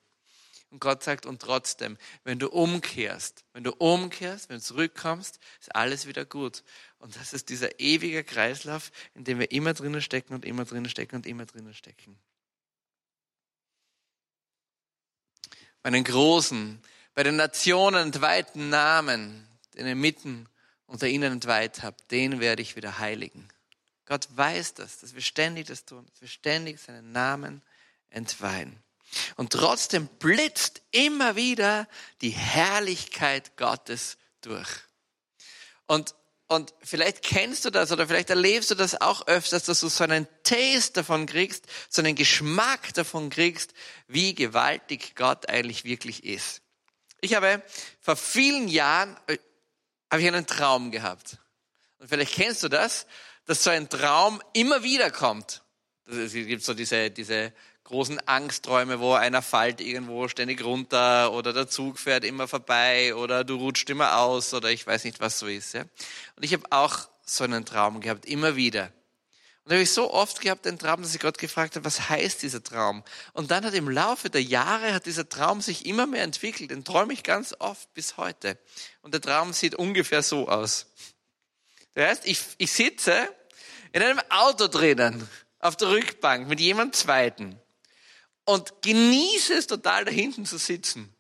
Und 0.75 0.81
Gott 0.81 1.05
sagt, 1.05 1.25
und 1.25 1.41
trotzdem, 1.41 1.97
wenn 2.25 2.41
du 2.41 2.49
umkehrst, 2.49 3.45
wenn 3.53 3.63
du 3.63 3.71
umkehrst, 3.71 4.49
wenn 4.49 4.57
du 4.57 4.63
zurückkommst, 4.63 5.39
ist 5.61 5.73
alles 5.73 6.09
wieder 6.09 6.25
gut. 6.25 6.65
Und 6.99 7.15
das 7.15 7.33
ist 7.33 7.49
dieser 7.49 7.79
ewige 7.79 8.25
Kreislauf, 8.25 8.91
in 9.15 9.23
dem 9.23 9.39
wir 9.39 9.53
immer 9.53 9.73
drinnen 9.73 10.03
stecken 10.03 10.35
und 10.35 10.45
immer 10.45 10.65
drinnen 10.65 10.91
stecken 10.91 11.15
und 11.15 11.27
immer 11.27 11.47
drinnen 11.47 11.75
stecken. 11.75 12.19
Meinen 15.85 16.03
großen, 16.03 16.83
bei 17.15 17.23
den 17.23 17.37
Nationen 17.37 18.07
entweihten 18.07 18.69
Namen, 18.69 19.47
den 19.75 19.87
ihr 19.87 19.95
mitten 19.95 20.49
unter 20.87 21.07
ihnen 21.07 21.35
entweiht 21.35 21.85
habt, 21.85 22.11
den 22.11 22.41
werde 22.41 22.63
ich 22.63 22.75
wieder 22.75 22.99
heiligen. 22.99 23.47
Gott 24.07 24.27
weiß 24.33 24.75
das, 24.75 24.99
dass 24.99 25.15
wir 25.15 25.23
ständig 25.23 25.69
das 25.69 25.85
tun, 25.85 26.05
dass 26.11 26.21
wir 26.21 26.27
ständig 26.27 26.81
seinen 26.81 27.13
Namen 27.13 27.63
entweihen. 28.11 28.83
Und 29.37 29.53
trotzdem 29.53 30.07
blitzt 30.07 30.83
immer 30.91 31.37
wieder 31.37 31.89
die 32.21 32.31
Herrlichkeit 32.31 33.57
Gottes 33.57 34.17
durch. 34.41 34.69
Und, 35.87 36.15
und 36.49 36.75
vielleicht 36.83 37.23
kennst 37.23 37.65
du 37.65 37.71
das 37.71 37.93
oder 37.93 38.07
vielleicht 38.07 38.31
erlebst 38.31 38.71
du 38.71 38.75
das 38.75 39.01
auch 39.01 39.27
öfters, 39.27 39.65
dass 39.65 39.81
du 39.81 39.89
so 39.89 40.05
einen 40.05 40.27
Taste 40.43 40.95
davon 40.95 41.27
kriegst, 41.27 41.67
so 41.89 42.03
einen 42.03 42.15
Geschmack 42.15 42.95
davon 42.95 43.31
kriegst, 43.31 43.75
wie 44.07 44.35
gewaltig 44.35 45.15
Gott 45.15 45.49
eigentlich 45.49 45.85
wirklich 45.85 46.25
ist. 46.25 46.63
Ich 47.21 47.35
habe 47.35 47.63
vor 48.01 48.17
vielen 48.17 48.69
Jahren 48.69 49.17
äh, 49.27 49.39
habe 50.11 50.23
ich 50.23 50.29
einen 50.29 50.47
Traum 50.47 50.91
gehabt. 50.91 51.39
Und 51.99 52.09
vielleicht 52.09 52.35
kennst 52.35 52.63
du 52.63 52.69
das, 52.69 53.07
dass 53.47 53.65
so 53.65 53.71
ein 53.71 53.89
Traum 53.89 54.43
immer 54.53 54.83
wieder 54.83 55.11
kommt. 55.11 55.63
Es 56.07 56.33
gibt 56.33 56.63
so 56.63 56.75
diese, 56.75 57.11
diese 57.11 57.53
großen 57.85 58.27
Angstträume, 58.27 58.99
wo 58.99 59.13
einer 59.13 59.43
fällt 59.43 59.81
irgendwo 59.81 60.27
ständig 60.29 60.65
runter 60.65 61.33
oder 61.33 61.53
der 61.53 61.69
Zug 61.69 61.99
fährt 61.99 62.25
immer 62.25 62.49
vorbei 62.49 63.15
oder 63.15 63.45
du 63.45 63.57
rutscht 63.57 63.89
immer 63.91 64.19
aus 64.19 64.55
oder 64.55 64.71
ich 64.71 64.87
weiß 64.87 65.05
nicht, 65.05 65.21
was 65.21 65.39
so 65.39 65.47
ist. 65.47 65.75
Ja? 65.75 65.83
Und 66.37 66.43
ich 66.43 66.53
habe 66.55 66.65
auch 66.71 67.09
so 67.25 67.45
einen 67.45 67.65
Traum 67.65 68.01
gehabt, 68.01 68.27
immer 68.27 68.57
wieder. 68.57 68.85
Und 69.65 69.71
da 69.71 69.77
habe 69.77 69.83
ich 69.83 69.93
so 69.93 70.13
oft 70.13 70.41
gehabt, 70.41 70.67
den 70.67 70.79
Traum, 70.79 71.03
dass 71.03 71.15
ich 71.15 71.21
Gott 71.21 71.39
gefragt 71.39 71.77
habe, 71.77 71.85
was 71.85 72.09
heißt 72.11 72.43
dieser 72.43 72.63
Traum? 72.63 73.03
Und 73.33 73.51
dann 73.51 73.65
hat 73.65 73.73
im 73.75 73.89
Laufe 73.89 74.29
der 74.29 74.43
Jahre 74.43 74.93
hat 74.93 75.07
dieser 75.07 75.29
Traum 75.29 75.63
sich 75.63 75.87
immer 75.87 76.07
mehr 76.07 76.23
entwickelt. 76.23 76.71
Den 76.71 76.85
träume 76.85 77.15
ich 77.15 77.23
ganz 77.23 77.55
oft 77.59 77.93
bis 77.95 78.19
heute. 78.19 78.59
Und 79.01 79.15
der 79.15 79.23
Traum 79.23 79.55
sieht 79.55 79.75
ungefähr 79.75 80.23
so 80.23 80.49
aus. 80.49 80.87
Das 81.95 82.09
heißt, 82.09 82.27
ich, 82.27 82.41
ich 82.59 82.73
sitze 82.73 83.29
in 83.93 84.03
einem 84.03 84.21
Auto 84.29 84.67
drinnen, 84.67 85.29
auf 85.61 85.77
der 85.77 85.89
Rückbank 85.89 86.47
mit 86.47 86.61
jemand 86.61 86.95
Zweiten 86.95 87.59
und 88.45 88.83
genieße 88.83 89.55
es 89.55 89.67
total 89.67 90.05
da 90.05 90.11
hinten 90.11 90.47
zu 90.47 90.59
sitzen. 90.59 91.15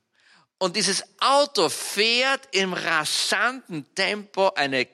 Und 0.58 0.76
dieses 0.76 1.04
Auto 1.20 1.68
fährt 1.68 2.48
im 2.52 2.72
rasanten 2.72 3.86
Tempo 3.94 4.52
eine 4.54 4.86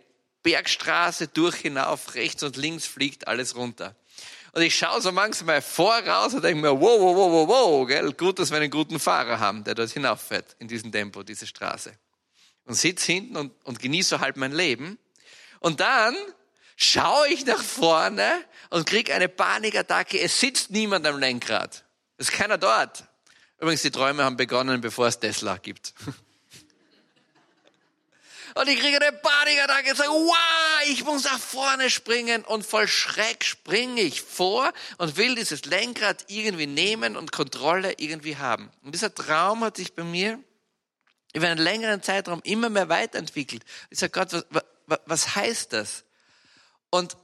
Bergstraße 0.43 1.29
durch 1.29 1.57
hinauf, 1.57 2.14
rechts 2.14 2.43
und 2.43 2.57
links 2.57 2.87
fliegt 2.87 3.29
alles 3.29 3.57
runter. 3.57 3.95
Und 4.53 4.62
ich 4.62 4.77
schaue 4.77 5.01
so 5.01 5.12
manchmal 5.12 5.62
voraus 5.62 6.35
und 6.35 6.43
denke 6.43 6.61
mir, 6.61 6.81
wow, 6.81 7.01
wow, 7.01 7.14
wow, 7.14 7.31
wow, 7.31 7.49
wow, 7.49 7.87
gell? 7.87 8.12
gut, 8.14 8.38
dass 8.38 8.51
wir 8.51 8.57
einen 8.57 8.71
guten 8.71 8.99
Fahrer 8.99 9.38
haben, 9.38 9.62
der 9.62 9.75
dort 9.75 9.90
hinauffährt, 9.90 10.57
in 10.59 10.66
diesem 10.66 10.90
Tempo, 10.90 11.23
diese 11.23 11.47
Straße. 11.47 11.93
Und 12.64 12.75
sitze 12.75 13.12
hinten 13.12 13.37
und, 13.37 13.53
und 13.64 13.79
genieße 13.79 14.19
halt 14.19 14.37
mein 14.37 14.53
Leben. 14.53 14.99
Und 15.61 15.81
dann 15.81 16.16
schaue 16.77 17.29
ich 17.29 17.47
nach 17.47 17.62
vorne 17.62 18.45
und 18.71 18.87
kriege 18.87 19.14
eine 19.14 19.29
Panikattacke. 19.29 20.19
Es 20.19 20.40
sitzt 20.40 20.71
niemand 20.71 21.07
am 21.07 21.19
Lenkrad. 21.19 21.85
Ist 22.21 22.33
keiner 22.33 22.59
dort. 22.59 23.05
Übrigens, 23.61 23.81
die 23.81 23.91
Träume 23.91 24.25
haben 24.25 24.37
begonnen, 24.37 24.83
bevor 24.83 25.07
es 25.07 25.19
Tesla 25.19 25.57
gibt. 25.57 25.95
Und 28.55 28.69
ich 28.69 28.79
kriege 28.79 29.01
eine 29.01 29.17
Panikattacke 29.17 29.91
und 29.91 29.97
sage, 29.97 30.11
wow, 30.11 30.83
ich 30.89 31.05
muss 31.05 31.23
nach 31.23 31.39
vorne 31.39 31.89
springen 31.89 32.45
und 32.45 32.67
voll 32.67 32.89
Schreck 32.89 33.45
springe 33.45 34.01
ich 34.01 34.23
vor 34.23 34.73
und 34.99 35.17
will 35.17 35.37
dieses 35.37 35.67
Lenkrad 35.67 36.25
irgendwie 36.27 36.67
nehmen 36.67 37.17
und 37.17 37.31
Kontrolle 37.31 37.95
irgendwie 37.99 38.37
haben. 38.37 38.69
Und 38.83 38.93
dieser 38.97 39.15
Traum 39.15 39.63
hat 39.63 39.77
sich 39.77 39.95
bei 39.95 40.03
mir 40.03 40.43
über 41.33 41.47
einen 41.47 41.61
längeren 41.61 42.03
Zeitraum 42.03 42.41
immer 42.43 42.71
mehr 42.71 42.89
weiterentwickelt. 42.89 43.63
Ich 43.89 44.01
sage, 44.01 44.11
Gott, 44.11 44.33
was, 44.51 44.65
was, 44.87 45.01
was 45.07 45.37
heißt 45.37 45.73
das? 45.73 46.03
Und, 46.91 47.17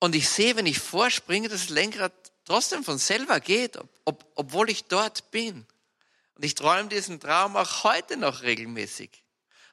und 0.00 0.16
ich 0.16 0.28
sehe, 0.28 0.56
wenn 0.56 0.66
ich 0.66 0.80
vorspringe, 0.80 1.48
das 1.48 1.68
Lenkrad 1.68 2.12
trotzdem 2.44 2.84
von 2.84 2.98
selber 2.98 3.40
geht, 3.40 3.76
ob, 3.76 3.88
ob, 4.04 4.26
obwohl 4.34 4.70
ich 4.70 4.84
dort 4.84 5.30
bin. 5.30 5.66
Und 6.34 6.44
ich 6.44 6.54
träume 6.54 6.88
diesen 6.88 7.20
Traum 7.20 7.56
auch 7.56 7.84
heute 7.84 8.16
noch 8.16 8.42
regelmäßig. 8.42 9.22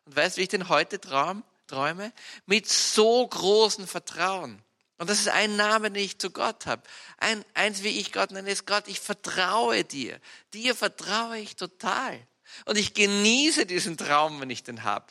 Und 0.05 0.15
weißt 0.15 0.37
du, 0.37 0.39
wie 0.39 0.43
ich 0.43 0.49
den 0.49 0.69
heute 0.69 0.99
traum, 0.99 1.43
träume? 1.67 2.11
Mit 2.45 2.67
so 2.67 3.27
großem 3.27 3.87
Vertrauen. 3.87 4.61
Und 4.97 5.09
das 5.09 5.19
ist 5.19 5.29
ein 5.29 5.55
Name, 5.55 5.89
den 5.89 6.03
ich 6.03 6.19
zu 6.19 6.29
Gott 6.29 6.67
habe. 6.67 6.83
Ein, 7.17 7.43
eins, 7.55 7.81
wie 7.81 7.99
ich 7.99 8.11
Gott 8.11 8.29
nenne, 8.29 8.51
ist 8.51 8.67
Gott, 8.67 8.87
ich 8.87 8.99
vertraue 8.99 9.83
dir. 9.83 10.19
Dir 10.53 10.75
vertraue 10.75 11.39
ich 11.39 11.55
total. 11.55 12.19
Und 12.65 12.77
ich 12.77 12.93
genieße 12.93 13.65
diesen 13.65 13.97
Traum, 13.97 14.39
wenn 14.41 14.51
ich 14.51 14.63
den 14.63 14.83
habe. 14.83 15.07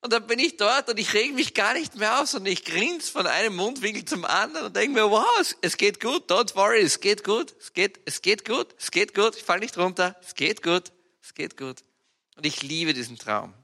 Und 0.00 0.12
dann 0.12 0.26
bin 0.26 0.38
ich 0.38 0.56
dort 0.56 0.88
und 0.88 0.98
ich 0.98 1.12
reg 1.12 1.34
mich 1.34 1.54
gar 1.54 1.74
nicht 1.74 1.96
mehr 1.96 2.20
auf, 2.20 2.28
sondern 2.28 2.52
ich 2.52 2.64
grinse 2.64 3.10
von 3.10 3.26
einem 3.26 3.56
Mundwinkel 3.56 4.04
zum 4.04 4.24
anderen 4.24 4.66
und 4.66 4.76
denke 4.76 4.94
mir, 4.94 5.10
wow, 5.10 5.26
es, 5.40 5.56
es, 5.60 5.76
geht 5.76 6.00
gut, 6.00 6.30
don't 6.30 6.54
worry, 6.54 6.80
es 6.80 7.00
geht 7.00 7.24
gut, 7.24 7.54
es 7.58 7.72
geht, 7.72 7.98
es 8.04 8.22
geht 8.22 8.44
gut, 8.44 8.74
es 8.78 8.92
geht 8.92 9.14
gut, 9.14 9.34
ich 9.36 9.42
falle 9.42 9.60
nicht 9.60 9.76
runter, 9.76 10.16
es 10.22 10.34
geht 10.34 10.62
gut, 10.62 10.92
es 11.20 11.34
geht 11.34 11.56
gut. 11.56 11.82
Und 12.36 12.46
ich 12.46 12.62
liebe 12.62 12.94
diesen 12.94 13.18
Traum. 13.18 13.54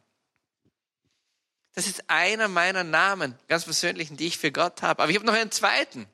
Das 1.75 1.87
ist 1.87 2.09
einer 2.09 2.49
meiner 2.49 2.83
Namen, 2.83 3.39
ganz 3.49 3.65
persönlichen, 3.65 4.17
die 4.17 4.27
ich 4.27 4.39
für 4.39 4.51
Gott 4.51 4.83
habe. 4.83 5.03
Aber 5.03 5.11
ich 5.11 5.17
habe 5.17 5.27
noch 5.27 5.35
einen 5.35 5.53
zweiten. 5.53 6.07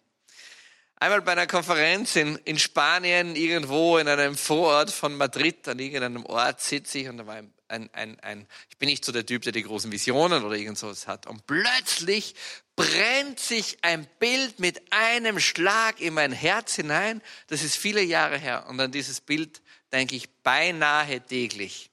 Einmal 0.97 1.23
bei 1.23 1.33
einer 1.33 1.47
Konferenz 1.47 2.15
in, 2.17 2.37
in 2.45 2.59
Spanien, 2.59 3.35
irgendwo 3.35 3.97
in 3.97 4.07
einem 4.07 4.37
Vorort 4.37 4.91
von 4.91 5.17
Madrid, 5.17 5.67
an 5.67 5.79
irgendeinem 5.79 6.27
Ort 6.27 6.61
sitze 6.61 6.99
ich 6.99 7.09
und 7.09 7.17
da 7.17 7.27
war 7.27 7.37
ein, 7.37 7.55
ein, 7.71 7.89
ein, 7.95 8.19
ein, 8.21 8.47
ich 8.69 8.79
bin 8.79 8.89
nicht 8.89 9.05
so 9.05 9.13
der 9.13 9.25
Typ, 9.25 9.43
der 9.43 9.53
die 9.53 9.63
großen 9.63 9.91
Visionen 9.91 10.45
oder 10.45 10.57
irgend 10.57 10.79
sowas 10.79 11.07
hat. 11.07 11.27
Und 11.27 11.47
plötzlich 11.47 12.35
brennt 12.77 13.41
sich 13.41 13.79
ein 13.83 14.07
Bild 14.19 14.59
mit 14.59 14.83
einem 14.93 15.41
Schlag 15.41 16.01
in 16.01 16.15
mein 16.15 16.33
Herz 16.33 16.75
hinein. 16.75 17.23
Das 17.49 17.63
ist 17.63 17.77
viele 17.77 18.03
Jahre 18.03 18.39
her. 18.39 18.67
Und 18.69 18.81
an 18.81 18.93
dieses 18.93 19.21
Bild 19.21 19.63
denke 19.93 20.17
ich 20.17 20.29
beinahe 20.43 21.21
täglich. 21.21 21.91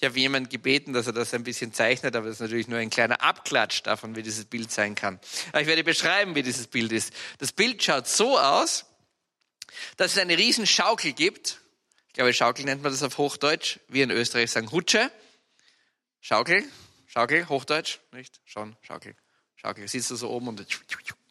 Ich 0.00 0.04
habe 0.04 0.18
jemanden 0.18 0.48
gebeten, 0.48 0.92
dass 0.92 1.08
er 1.08 1.12
das 1.12 1.34
ein 1.34 1.42
bisschen 1.42 1.72
zeichnet, 1.72 2.14
aber 2.14 2.26
das 2.26 2.36
ist 2.36 2.40
natürlich 2.40 2.68
nur 2.68 2.78
ein 2.78 2.90
kleiner 2.90 3.20
Abklatsch 3.20 3.82
davon, 3.82 4.14
wie 4.14 4.22
dieses 4.22 4.44
Bild 4.44 4.70
sein 4.70 4.94
kann. 4.94 5.18
Aber 5.50 5.60
ich 5.60 5.66
werde 5.66 5.82
beschreiben, 5.82 6.36
wie 6.36 6.44
dieses 6.44 6.68
Bild 6.68 6.92
ist. 6.92 7.12
Das 7.38 7.50
Bild 7.50 7.82
schaut 7.82 8.06
so 8.06 8.38
aus, 8.38 8.86
dass 9.96 10.12
es 10.12 10.18
eine 10.18 10.38
riesen 10.38 10.66
Schaukel 10.66 11.14
gibt. 11.14 11.60
Glaube, 12.18 12.34
Schaukel 12.34 12.64
nennt 12.64 12.82
man 12.82 12.90
das 12.90 13.04
auf 13.04 13.16
Hochdeutsch. 13.16 13.78
Wir 13.86 14.02
in 14.02 14.10
Österreich 14.10 14.50
sagen 14.50 14.72
Hutsche. 14.72 15.08
Schaukel, 16.20 16.64
Schaukel, 17.06 17.48
Hochdeutsch, 17.48 18.00
nicht? 18.10 18.40
Schon, 18.44 18.76
Schaukel, 18.82 19.14
Schaukel. 19.54 19.86
Siehst 19.86 20.10
du 20.10 20.16
so 20.16 20.28
oben 20.28 20.48
und 20.48 20.66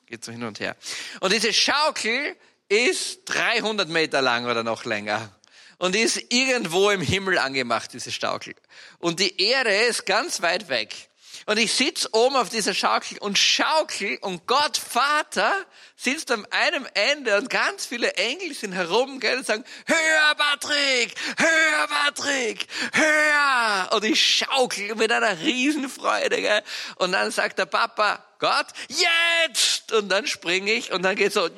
geht 0.06 0.24
so 0.24 0.32
hin 0.32 0.46
und 0.46 0.62
her. 0.62 0.78
Und 1.20 1.34
diese 1.34 1.52
Schaukel 1.52 2.38
ist 2.70 3.26
300 3.26 3.90
Meter 3.90 4.22
lang 4.22 4.46
oder 4.46 4.64
noch 4.64 4.86
länger 4.86 5.30
und 5.78 5.94
die 5.94 6.00
ist 6.00 6.24
irgendwo 6.32 6.90
im 6.90 7.02
Himmel 7.02 7.38
angemacht, 7.38 7.92
diese 7.92 8.10
Schaukel. 8.10 8.56
Und 9.00 9.20
die 9.20 9.42
Erde 9.42 9.76
ist 9.76 10.06
ganz 10.06 10.42
weit 10.42 10.70
weg. 10.70 11.07
Und 11.48 11.58
ich 11.58 11.74
sitz 11.74 12.10
oben 12.12 12.36
auf 12.36 12.50
dieser 12.50 12.74
Schaukel 12.74 13.18
und 13.20 13.38
schaukel 13.38 14.18
und 14.20 14.48
Gott 14.48 14.76
Vater 14.78 15.54
sitzt 15.96 16.30
am 16.30 16.46
einem 16.52 16.86
Ende 16.94 17.38
und 17.38 17.50
ganz 17.50 17.86
viele 17.86 18.12
Engel 18.16 18.54
sind 18.54 18.74
herum 18.74 19.22
gell, 19.22 19.38
und 19.38 19.46
sagen, 19.46 19.64
höher 19.86 20.36
Patrick, 20.36 21.16
höher 21.38 21.88
Patrick, 21.88 22.68
höher. 22.92 23.94
Und 23.94 24.04
ich 24.04 24.22
schaukel 24.22 24.94
mit 24.96 25.10
einer 25.10 25.40
Riesenfreude. 25.40 26.42
Gell. 26.42 26.64
Und 26.98 27.14
dann 27.14 27.32
sagt 27.32 27.60
der 27.60 27.66
Papa, 27.66 28.22
Gott, 28.40 28.68
jetzt! 28.90 29.94
Und 29.94 30.10
dann 30.10 30.28
springe 30.28 30.74
ich 30.74 30.92
und 30.92 31.02
dann 31.02 31.16
geht 31.16 31.32
so, 31.32 31.50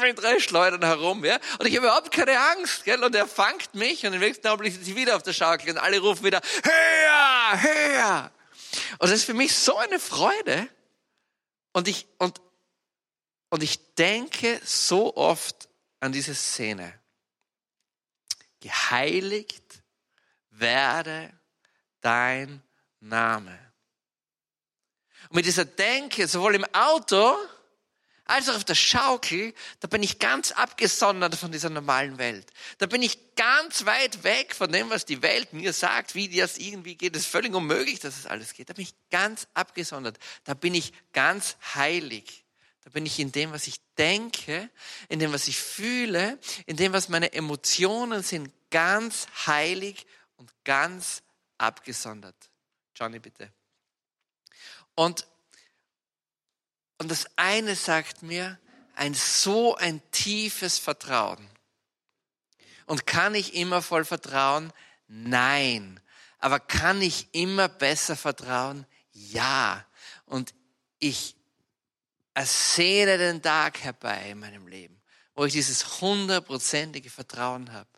mit 0.00 0.20
drei 0.20 0.40
Schleudern 0.40 0.84
herum, 0.84 1.24
ja. 1.24 1.38
Und 1.60 1.68
ich 1.68 1.76
habe 1.76 1.86
überhaupt 1.86 2.10
keine 2.10 2.36
Angst, 2.36 2.84
gell. 2.84 3.04
Und 3.04 3.14
er 3.14 3.28
fangt 3.28 3.76
mich 3.76 4.04
und 4.04 4.12
im 4.12 4.18
nächsten 4.18 4.48
Augenblick 4.48 4.72
sitze 4.72 4.90
ich 4.90 4.96
wieder 4.96 5.14
auf 5.14 5.22
der 5.22 5.34
Schaukel 5.34 5.70
und 5.70 5.78
alle 5.78 6.00
rufen 6.00 6.24
wieder, 6.24 6.40
höher, 6.64 7.62
höher. 7.62 8.32
Und 8.98 9.02
das 9.02 9.12
ist 9.12 9.24
für 9.24 9.34
mich 9.34 9.54
so 9.54 9.76
eine 9.76 9.98
Freude. 9.98 10.68
Und 11.72 11.88
ich, 11.88 12.06
und, 12.18 12.40
und 13.50 13.62
ich 13.62 13.94
denke 13.94 14.60
so 14.64 15.16
oft 15.16 15.68
an 16.00 16.12
diese 16.12 16.34
Szene. 16.34 16.98
Geheiligt 18.60 19.82
werde 20.50 21.32
dein 22.00 22.62
Name. 23.00 23.72
Und 25.28 25.36
mit 25.36 25.46
dieser 25.46 25.64
Denke, 25.64 26.28
sowohl 26.28 26.54
im 26.54 26.64
Auto 26.74 27.36
als 28.24 28.48
auch 28.48 28.56
auf 28.56 28.64
der 28.64 28.74
Schaukel, 28.74 29.52
da 29.80 29.88
bin 29.88 30.02
ich 30.02 30.18
ganz 30.18 30.52
abgesondert 30.52 31.34
von 31.34 31.50
dieser 31.50 31.70
normalen 31.70 32.18
Welt. 32.18 32.46
Da 32.78 32.86
bin 32.86 33.02
ich 33.02 33.34
ganz 33.34 33.84
weit 33.84 34.22
weg 34.22 34.54
von 34.54 34.70
dem, 34.70 34.90
was 34.90 35.04
die 35.04 35.22
Welt 35.22 35.52
mir 35.52 35.72
sagt, 35.72 36.14
wie 36.14 36.28
das 36.28 36.58
irgendwie 36.58 36.94
geht. 36.94 37.16
Es 37.16 37.22
ist 37.22 37.28
völlig 37.30 37.52
unmöglich, 37.54 37.98
dass 37.98 38.16
es 38.16 38.26
alles 38.26 38.54
geht. 38.54 38.70
Da 38.70 38.74
bin 38.74 38.84
ich 38.84 38.94
ganz 39.10 39.48
abgesondert. 39.54 40.18
Da 40.44 40.54
bin 40.54 40.74
ich 40.74 40.92
ganz 41.12 41.56
heilig. 41.74 42.44
Da 42.84 42.90
bin 42.90 43.06
ich 43.06 43.18
in 43.18 43.32
dem, 43.32 43.52
was 43.52 43.66
ich 43.66 43.76
denke, 43.96 44.68
in 45.08 45.18
dem, 45.18 45.32
was 45.32 45.48
ich 45.48 45.58
fühle, 45.58 46.38
in 46.66 46.76
dem, 46.76 46.92
was 46.92 47.08
meine 47.08 47.32
Emotionen 47.32 48.22
sind, 48.22 48.52
ganz 48.70 49.26
heilig 49.46 50.06
und 50.36 50.50
ganz 50.64 51.22
abgesondert. 51.58 52.34
Johnny, 52.96 53.18
bitte. 53.18 53.52
Und, 54.94 55.26
und 56.98 57.10
das 57.10 57.26
eine 57.36 57.74
sagt 57.74 58.22
mir, 58.22 58.58
ein 58.94 59.14
so 59.14 59.74
ein 59.76 60.00
tiefes 60.10 60.78
Vertrauen. 60.78 61.48
Und 62.86 63.06
kann 63.06 63.34
ich 63.34 63.54
immer 63.54 63.82
voll 63.82 64.04
vertrauen? 64.04 64.72
Nein. 65.08 66.00
Aber 66.38 66.60
kann 66.60 67.00
ich 67.00 67.28
immer 67.32 67.68
besser 67.68 68.16
vertrauen? 68.16 68.86
Ja. 69.12 69.86
Und 70.26 70.54
ich 70.98 71.36
ersehne 72.34 73.18
den 73.18 73.42
Tag 73.42 73.80
herbei 73.82 74.30
in 74.30 74.40
meinem 74.40 74.66
Leben, 74.66 75.00
wo 75.34 75.44
ich 75.44 75.52
dieses 75.52 76.00
hundertprozentige 76.00 77.10
Vertrauen 77.10 77.72
habe 77.72 77.90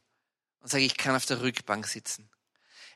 und 0.61 0.71
sage, 0.71 0.85
ich 0.85 0.97
kann 0.97 1.15
auf 1.15 1.27
der 1.27 1.41
Rückbank 1.41 1.87
sitzen. 1.87 2.29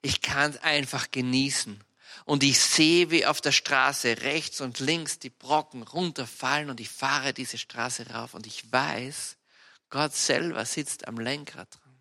Ich 0.02 0.20
kann 0.20 0.52
es 0.52 0.62
einfach 0.62 1.10
genießen. 1.10 1.82
Und 2.28 2.42
ich 2.42 2.60
sehe, 2.60 3.10
wie 3.10 3.24
auf 3.24 3.40
der 3.40 3.52
Straße 3.52 4.20
rechts 4.20 4.60
und 4.60 4.80
links 4.80 5.18
die 5.18 5.30
Brocken 5.30 5.82
runterfallen 5.82 6.68
und 6.68 6.78
ich 6.78 6.90
fahre 6.90 7.32
diese 7.32 7.56
Straße 7.56 8.10
rauf 8.10 8.34
und 8.34 8.46
ich 8.46 8.70
weiß, 8.70 9.38
Gott 9.88 10.14
selber 10.14 10.66
sitzt 10.66 11.08
am 11.08 11.18
Lenkrad 11.18 11.68
dran. 11.72 11.96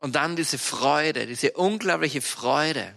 Und 0.00 0.16
dann 0.16 0.34
diese 0.34 0.58
Freude, 0.58 1.28
diese 1.28 1.52
unglaubliche 1.52 2.20
Freude. 2.20 2.96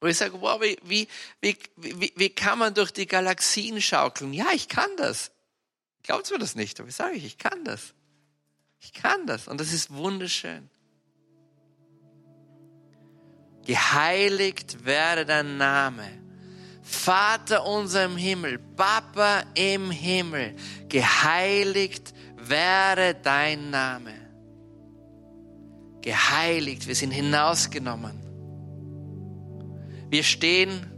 Wo 0.00 0.06
ich 0.06 0.18
sage, 0.18 0.40
wow, 0.40 0.60
wie, 0.60 0.78
wie, 0.84 1.58
wie, 1.74 2.12
wie, 2.14 2.30
kann 2.30 2.60
man 2.60 2.74
durch 2.74 2.92
die 2.92 3.06
Galaxien 3.06 3.82
schaukeln? 3.82 4.32
Ja, 4.32 4.52
ich 4.54 4.68
kann 4.68 4.90
das. 4.98 5.32
Glaubt 6.04 6.30
mir 6.30 6.38
das 6.38 6.54
nicht, 6.54 6.78
aber 6.78 6.88
ich 6.88 6.94
sage, 6.94 7.16
ich 7.16 7.38
kann 7.38 7.64
das. 7.64 7.92
Ich 8.78 8.92
kann 8.92 9.26
das. 9.26 9.48
Und 9.48 9.60
das 9.60 9.72
ist 9.72 9.90
wunderschön. 9.92 10.70
Geheiligt 13.66 14.84
werde 14.84 15.24
dein 15.24 15.56
Name. 15.56 16.04
Vater 16.82 17.64
unser 17.66 18.04
im 18.04 18.16
Himmel, 18.16 18.58
Papa 18.58 19.44
im 19.54 19.90
Himmel, 19.90 20.56
geheiligt 20.88 22.12
werde 22.36 23.14
dein 23.14 23.70
Name. 23.70 24.12
Geheiligt, 26.00 26.88
wir 26.88 26.94
sind 26.94 27.12
hinausgenommen. 27.12 28.18
Wir 30.08 30.24
stehen 30.24 30.90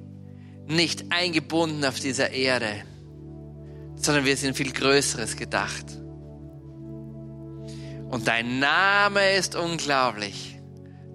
nicht 0.67 1.13
eingebunden 1.13 1.85
auf 1.85 2.01
dieser 2.01 2.31
Erde, 2.31 2.85
sondern 3.97 4.25
wir 4.25 4.37
sind 4.37 4.57
viel 4.57 4.73
Größeres 4.73 5.37
gedacht. 5.37 5.85
Und 8.09 8.29
dein 8.29 8.59
Name 8.59 9.33
ist 9.33 9.55
unglaublich. 9.55 10.52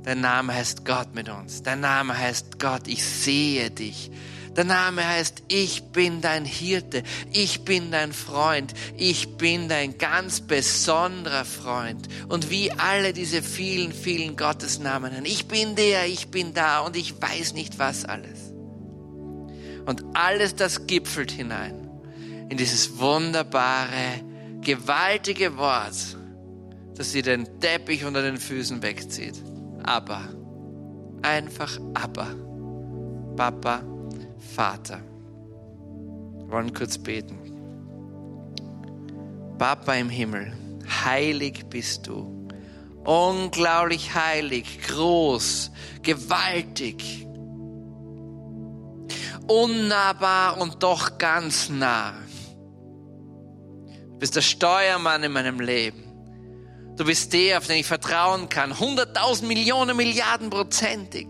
Dein 0.08 0.22
Name 0.22 0.54
heißt 0.54 0.86
Gott 0.86 1.14
mit 1.16 1.28
uns. 1.28 1.64
Dein 1.64 1.82
Name 1.82 2.18
heißt 2.18 2.60
Gott, 2.60 2.88
ich 2.88 3.04
sehe 3.04 3.70
dich. 3.70 4.10
Der 4.56 4.64
Name 4.64 5.06
heißt, 5.06 5.44
ich 5.50 5.84
bin 5.92 6.22
dein 6.22 6.46
Hirte, 6.46 7.04
ich 7.34 7.66
bin 7.66 7.92
dein 7.92 8.14
Freund, 8.14 8.74
ich 8.96 9.36
bin 9.36 9.68
dein 9.68 9.98
ganz 9.98 10.40
besonderer 10.40 11.44
Freund. 11.44 12.08
Und 12.30 12.50
wie 12.50 12.72
alle 12.72 13.12
diese 13.12 13.44
vielen, 13.44 13.92
vielen 13.92 14.38
Gottesnamen, 14.38 15.26
ich 15.26 15.50
bin 15.50 15.76
der, 15.76 16.08
ich 16.08 16.30
bin 16.30 16.54
da 16.54 16.80
und 16.80 16.96
ich 16.96 17.22
weiß 17.22 17.52
nicht 17.52 17.78
was 17.78 18.06
alles. 18.06 18.54
Und 19.86 20.06
alles 20.14 20.56
das 20.56 20.88
gipfelt 20.88 21.32
hinein 21.32 21.90
in 22.48 22.56
dieses 22.56 22.98
wunderbare, 22.98 24.22
gewaltige 24.62 25.58
Wort, 25.58 26.16
das 26.96 27.12
dir 27.12 27.24
den 27.24 27.60
Teppich 27.60 28.06
unter 28.06 28.22
den 28.22 28.38
Füßen 28.38 28.82
wegzieht. 28.82 29.36
Abba. 29.88 30.28
Einfach 31.22 31.80
Abba. 31.94 32.28
Papa, 33.38 33.82
Vater. 34.56 35.00
Wir 36.38 36.52
wollen 36.52 36.74
kurz 36.74 36.98
beten. 36.98 37.38
Papa 39.58 39.94
im 39.96 40.10
Himmel, 40.10 40.54
heilig 41.06 41.66
bist 41.70 42.08
du. 42.08 42.50
Unglaublich 43.06 44.14
heilig, 44.14 44.82
groß, 44.88 45.72
gewaltig, 46.04 47.26
unnahbar 49.48 50.60
und 50.60 50.84
doch 50.84 51.18
ganz 51.18 51.70
nah. 51.70 52.14
Du 53.86 54.20
bist 54.20 54.36
der 54.36 54.42
Steuermann 54.42 55.24
in 55.24 55.32
meinem 55.32 55.62
Leben. 55.62 56.07
Du 56.98 57.06
bist 57.06 57.32
der, 57.32 57.60
auf 57.60 57.68
den 57.68 57.78
ich 57.78 57.86
vertrauen 57.86 58.50
kann. 58.50 58.80
Hunderttausend 58.80 59.48
Millionen 59.48 59.96
Milliarden 59.96 60.50
prozentig. 60.50 61.28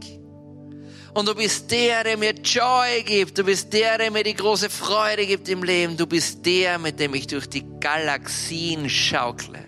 Und 1.13 1.27
du 1.27 1.36
bist 1.36 1.71
der, 1.71 2.06
der 2.06 2.17
mir 2.17 2.34
Joy 2.34 3.03
gibt. 3.06 3.38
Du 3.38 3.43
bist 3.43 3.73
der, 3.73 3.97
der 3.97 4.10
mir 4.10 4.23
die 4.23 4.34
große 4.34 4.69
Freude 4.69 5.25
gibt 5.25 5.49
im 5.49 5.63
Leben. 5.63 5.97
Du 5.97 6.08
bist 6.08 6.45
der, 6.45 6.80
mit 6.80 6.99
dem 6.99 7.13
ich 7.13 7.27
durch 7.27 7.49
die 7.49 7.65
Galaxien 7.82 8.89
schaukle. 8.89 9.60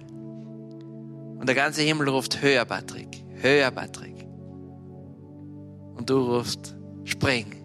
Und 1.37 1.47
der 1.47 1.55
ganze 1.55 1.81
Himmel 1.81 2.07
ruft 2.07 2.41
höher, 2.41 2.63
Patrick. 2.65 3.07
Höher, 3.41 3.71
Patrick. 3.71 4.15
Und 5.95 6.09
du 6.09 6.35
rufst, 6.35 6.75
spring. 7.03 7.55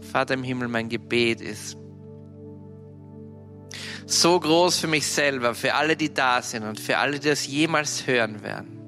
Vater 0.00 0.34
im 0.34 0.42
Himmel, 0.42 0.68
mein 0.68 0.88
Gebet 0.88 1.40
ist, 1.40 1.76
so 4.20 4.38
groß 4.38 4.78
für 4.80 4.86
mich 4.86 5.06
selber, 5.06 5.54
für 5.54 5.74
alle, 5.74 5.96
die 5.96 6.12
da 6.12 6.42
sind 6.42 6.64
und 6.64 6.80
für 6.80 6.98
alle, 6.98 7.18
die 7.18 7.28
das 7.28 7.46
jemals 7.46 8.06
hören 8.06 8.42
werden. 8.42 8.78